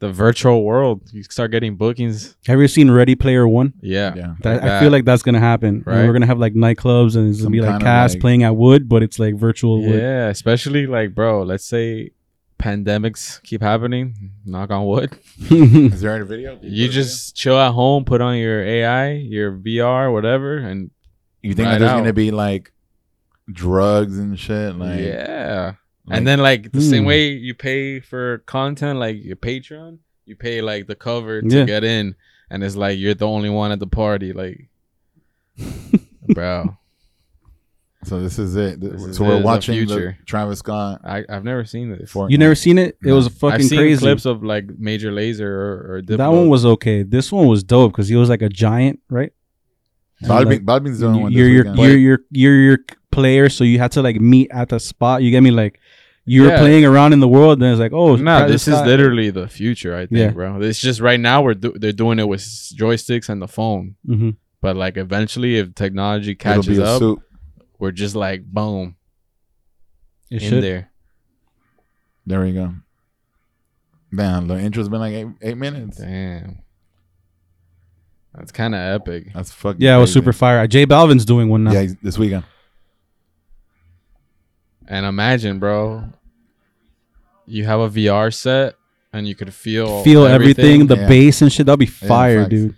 [0.00, 1.02] the virtual world.
[1.12, 2.36] You start getting bookings.
[2.46, 3.72] Have you seen Ready Player One?
[3.80, 4.34] Yeah, yeah.
[4.42, 4.80] That, I that.
[4.82, 5.68] feel like that's gonna happen.
[5.76, 6.06] And Right.
[6.06, 8.56] We're gonna have like nightclubs and it's gonna Some be like cast like- playing at
[8.56, 10.00] Wood, but it's like virtual Wood.
[10.00, 10.28] yeah.
[10.28, 11.42] Especially like, bro.
[11.42, 12.10] Let's say
[12.58, 14.32] pandemics keep happening.
[14.44, 15.16] Knock on wood.
[15.50, 16.58] Is there a video?
[16.62, 20.90] You just chill at home, put on your AI, your VR, whatever, and
[21.42, 21.98] you think that there's out.
[21.98, 22.72] gonna be like
[23.50, 24.76] drugs and shit?
[24.76, 25.72] Like yeah.
[26.10, 27.08] Like- and then like the same Hmm.
[27.08, 31.64] way you pay for content, like your Patreon, you pay like the cover to Yeah.
[31.64, 32.14] get in,
[32.50, 34.68] and it's like you're the only one at the party, like,
[36.28, 36.76] bro.
[38.04, 38.80] so this is it.
[38.80, 40.18] This is so it, we're the watching the future.
[40.26, 41.00] Travis Scott.
[41.04, 42.12] I I've never seen this.
[42.12, 42.30] Fortnite.
[42.30, 42.96] You never seen it?
[43.02, 43.16] It No.
[43.16, 44.00] was fucking I've seen crazy.
[44.00, 47.02] clips of like Major Lazer or, or that one was okay.
[47.02, 49.32] This one was dope because he was like a giant, right?
[50.20, 51.32] And, Balvin, like, Balvin's doing one.
[51.32, 51.78] you're this your weekend.
[51.78, 52.78] you're your you're your
[53.10, 55.22] player, so you had to like meet at the spot.
[55.22, 55.50] You get me?
[55.50, 55.78] Like
[56.26, 56.58] you were Yeah.
[56.58, 58.86] playing around in the world, and it's like, oh, No, Travis this is Scott.
[58.86, 59.94] literally the future.
[59.96, 60.30] I think, Yeah.
[60.30, 60.60] bro.
[60.60, 64.36] It's just right now we're do- they're doing it with joysticks and the phone, Mhm.
[64.60, 67.18] but like eventually, if technology catches up, suit.
[67.78, 68.96] we're just like boom
[70.30, 70.62] It in should.
[70.62, 70.90] there.
[72.26, 72.74] There we go.
[74.14, 75.98] Damn, the intro's been like eight, eight minutes.
[75.98, 76.58] Damn,
[78.34, 79.32] that's kind of epic.
[79.34, 79.80] That's fucking.
[79.80, 80.66] Yeah, it was super fire.
[80.66, 81.72] J Balvin's doing one now.
[81.72, 82.44] Yeah, this weekend.
[84.90, 86.04] And imagine, bro,
[87.46, 88.74] you have a VR set
[89.12, 91.08] and you could feel Feel everything, the Yeah.
[91.08, 91.66] bass and shit.
[91.66, 92.50] That'll be fire, facts.
[92.50, 92.74] dude.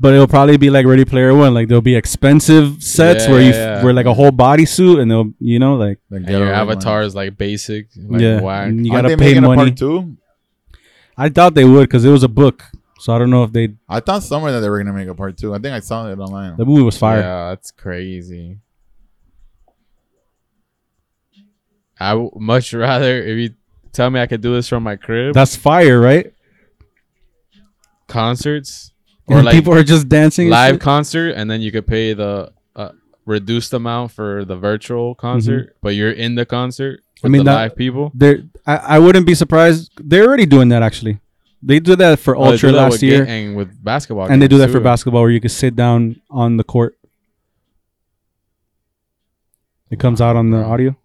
[0.00, 1.54] But it'll probably be like Ready Player One.
[1.54, 3.84] Like there'll be expensive sets where you Yeah, yeah.
[3.84, 7.04] where like a whole bodysuit, and they'll you know like Like And your avatar one.
[7.06, 8.68] is like basic, like yeah, whack.
[8.68, 9.70] and you Aren't gotta they pay making a money.
[9.70, 10.16] part two?
[11.16, 12.64] I thought they would because it was a book,
[12.98, 13.74] so I don't know if they.
[13.88, 15.54] I thought somewhere that they were gonna make a part two.
[15.54, 16.56] I think I saw it online.
[16.56, 17.20] The movie was fire.
[17.20, 18.58] Yeah, that's crazy.
[22.02, 23.50] I would much rather if you
[23.92, 26.32] tell me I could do this from my crib, That's fire, right?
[28.08, 28.92] concerts
[29.26, 30.48] or And like people are just dancing.
[30.50, 30.80] live shit.
[30.80, 32.90] concert, and then you could pay the uh,
[33.24, 37.26] reduced amount for the virtual concert, but you're in the concert with Mm-hmm.
[37.26, 38.10] I mean, the that- live people.
[38.14, 39.92] They're, I, I wouldn't be surprised.
[39.96, 41.20] They're already doing that actually.
[41.62, 44.58] They did that for Oh, Ultra that last year, and with basketball, and they do
[44.58, 46.98] that for basketball, where you can sit down on the court.
[49.88, 50.96] It comes out on the audio.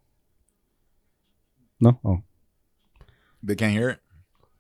[1.80, 2.22] No, oh,
[3.44, 4.00] They can't hear it.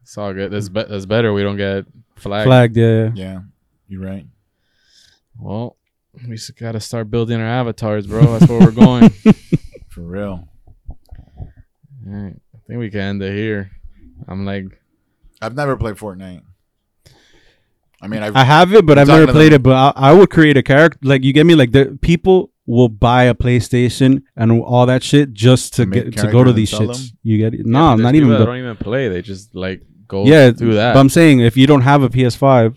[0.03, 0.51] It's all good.
[0.51, 1.33] That's be- that's better.
[1.33, 2.45] We don't get flagged.
[2.47, 2.77] flagged.
[2.77, 3.11] Yeah, yeah.
[3.15, 3.39] Yeah,
[3.87, 4.25] you're right.
[5.39, 5.75] Well,
[6.27, 8.21] we just gotta start building our avatars, bro.
[8.37, 9.09] That's where we're going.
[9.89, 10.47] For real.
[10.89, 10.93] All
[12.05, 12.35] right.
[12.55, 13.71] I think we can end it here.
[14.27, 14.65] I'm like,
[15.41, 16.41] I've never played Fortnite.
[18.01, 19.61] I mean, I've, I have it, but I'm I've never to played them.
[19.61, 19.63] it.
[19.63, 20.99] But I, I would create a character.
[21.01, 21.55] Like you get me.
[21.55, 26.11] Like the people will buy a PlayStation and all that shit just to To make
[26.11, 27.09] get to go to these shits.
[27.09, 27.17] them?
[27.23, 27.65] You get it?
[27.65, 28.29] No, but there's not even.
[28.29, 29.07] that The, don't even play.
[29.07, 30.93] They just like go yeah, do that.
[30.93, 32.75] But I'm saying if you don't have a PS5,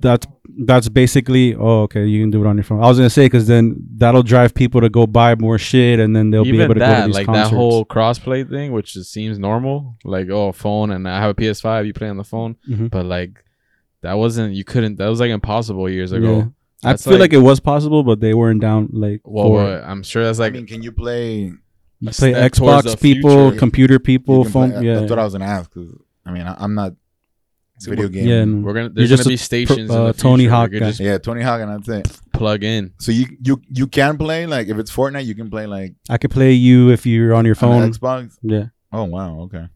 [0.00, 0.26] that's
[0.58, 2.82] that's basically oh okay you can do it on your phone.
[2.82, 6.14] I was gonna say because then that'll drive people to go buy more shit and
[6.16, 7.50] then they'll be able to go to these like concerts.
[7.50, 9.96] that whole crossplay thing, which just seems normal.
[10.04, 11.86] Like, oh, phone, and I have a PS5.
[11.86, 12.90] You play on the phone, Mhm.
[12.90, 13.44] but like
[14.02, 14.54] that wasn't.
[14.54, 14.96] You couldn't.
[14.96, 16.52] That was like impossible years ago.
[16.86, 16.90] Yeah.
[16.90, 19.54] I That's feel like, like- it was possible, but they weren't down like Well, for
[19.54, 20.52] well, I'm sure that's like.
[20.52, 21.52] I like mean, can you play?
[22.00, 23.58] you play Xbox people, future.
[23.58, 24.70] computer people, phone.
[24.72, 25.72] play- yeah, that's what I was gonna ask.
[25.72, 25.88] Cause
[26.24, 26.92] I mean, I, I'm not
[27.80, 28.26] video game.
[28.26, 28.44] yeah.
[28.44, 28.62] no.
[28.64, 28.86] we're gonna.
[28.94, 29.90] You're There's gonna a be stations.
[29.90, 30.86] uh, in the Tony Hawk you guy.
[30.86, 32.20] could just Yeah, Tony Hawk, and that's it.
[32.32, 32.92] plug in.
[32.98, 36.18] So you you you can play like if it's Fortnite, you can play like I
[36.18, 37.92] could play you if you're on your on phone.
[37.92, 38.36] Xbox.
[38.42, 39.66] Yeah, Oh wow, okay.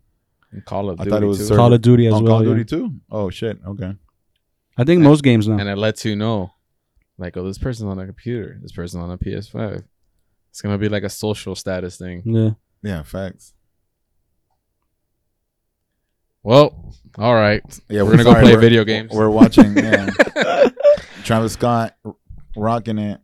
[0.52, 1.11] and Call of I Duty.
[1.11, 1.56] thought it was too.
[1.56, 2.32] Call of Duty as On well.
[2.34, 2.52] Call of yeah.
[2.54, 2.94] Duty too.
[3.11, 3.58] Oh shit.
[3.66, 3.94] Okay.
[4.76, 5.58] I think most games now.
[5.58, 6.52] and it lets you know,
[7.20, 8.58] like, oh, this person's on a computer.
[8.62, 9.84] This person's on a PS5.
[10.50, 12.22] It's gonna be like a social status thing.
[12.24, 12.50] Yeah.
[12.82, 13.54] Yeah, facts.
[16.42, 17.62] Well, all right.
[17.88, 19.12] Yeah, we're gonna go sorry, play video games.
[19.12, 19.76] We're watching.
[19.76, 20.08] Yeah.
[21.24, 22.16] Travis Scott r-
[22.56, 23.20] rocking it.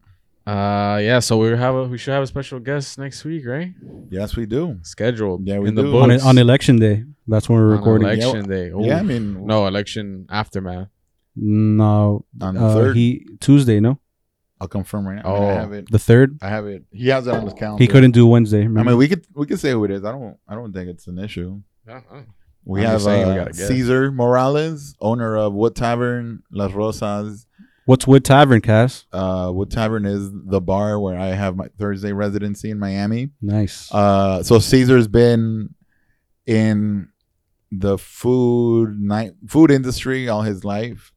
[0.47, 1.19] Uh, yeah.
[1.21, 3.73] So we have a we should have a special guest next week, right?
[4.11, 4.79] Yes, we do.
[4.83, 5.47] Scheduled.
[5.47, 5.91] Yeah, we in the do.
[5.93, 6.23] books.
[6.23, 7.05] On, on election day.
[7.27, 8.07] That's when we're On recording.
[8.09, 8.71] election day.
[8.79, 10.89] Yeah, I mean, no election aftermath.
[11.37, 12.25] No.
[12.41, 13.99] on the Uh, third, he Tuesday, no?
[14.61, 15.23] I'll confirm right now.
[15.27, 15.49] Oh.
[15.49, 15.91] I have it.
[15.91, 16.39] The third?
[16.41, 16.85] I have it.
[16.91, 17.83] He has it on his calendar.
[17.83, 18.65] He couldn't do Wednesday.
[18.65, 20.03] I mean, we could we could say who it is.
[20.05, 21.61] I don't I don't think it's an issue.
[22.65, 23.53] We I'm have just we uh.
[23.53, 27.47] Caesar Morales, owner of Wood Tavern, Las Rosas.
[27.85, 29.05] What's Wood Tavern, Kaz?
[29.13, 33.31] Uh, Wood Tavern is the bar where I have my Thursday residency in Miami.
[33.41, 33.89] Nice.
[33.95, 35.75] Uh, so Caesar's been
[36.47, 37.09] in
[37.71, 41.13] the food night food industry all his life.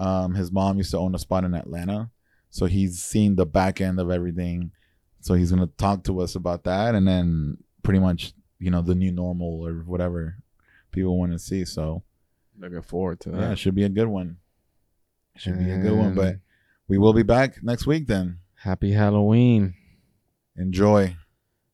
[0.00, 2.10] Um, his mom used to own a spot in Atlanta,
[2.48, 4.72] so he's seen the back end of everything.
[5.20, 8.94] So he's gonna talk to us about that, and then pretty much you know the
[8.94, 10.36] new normal or whatever
[10.90, 11.64] people want to see.
[11.64, 12.02] So
[12.58, 13.40] Looking forward to that.
[13.40, 14.36] yeah, it should be a good one.
[15.36, 16.36] Should be a good one, but
[16.88, 18.06] we will be back next week.
[18.06, 19.74] Then happy Halloween.
[20.56, 21.16] enjoy.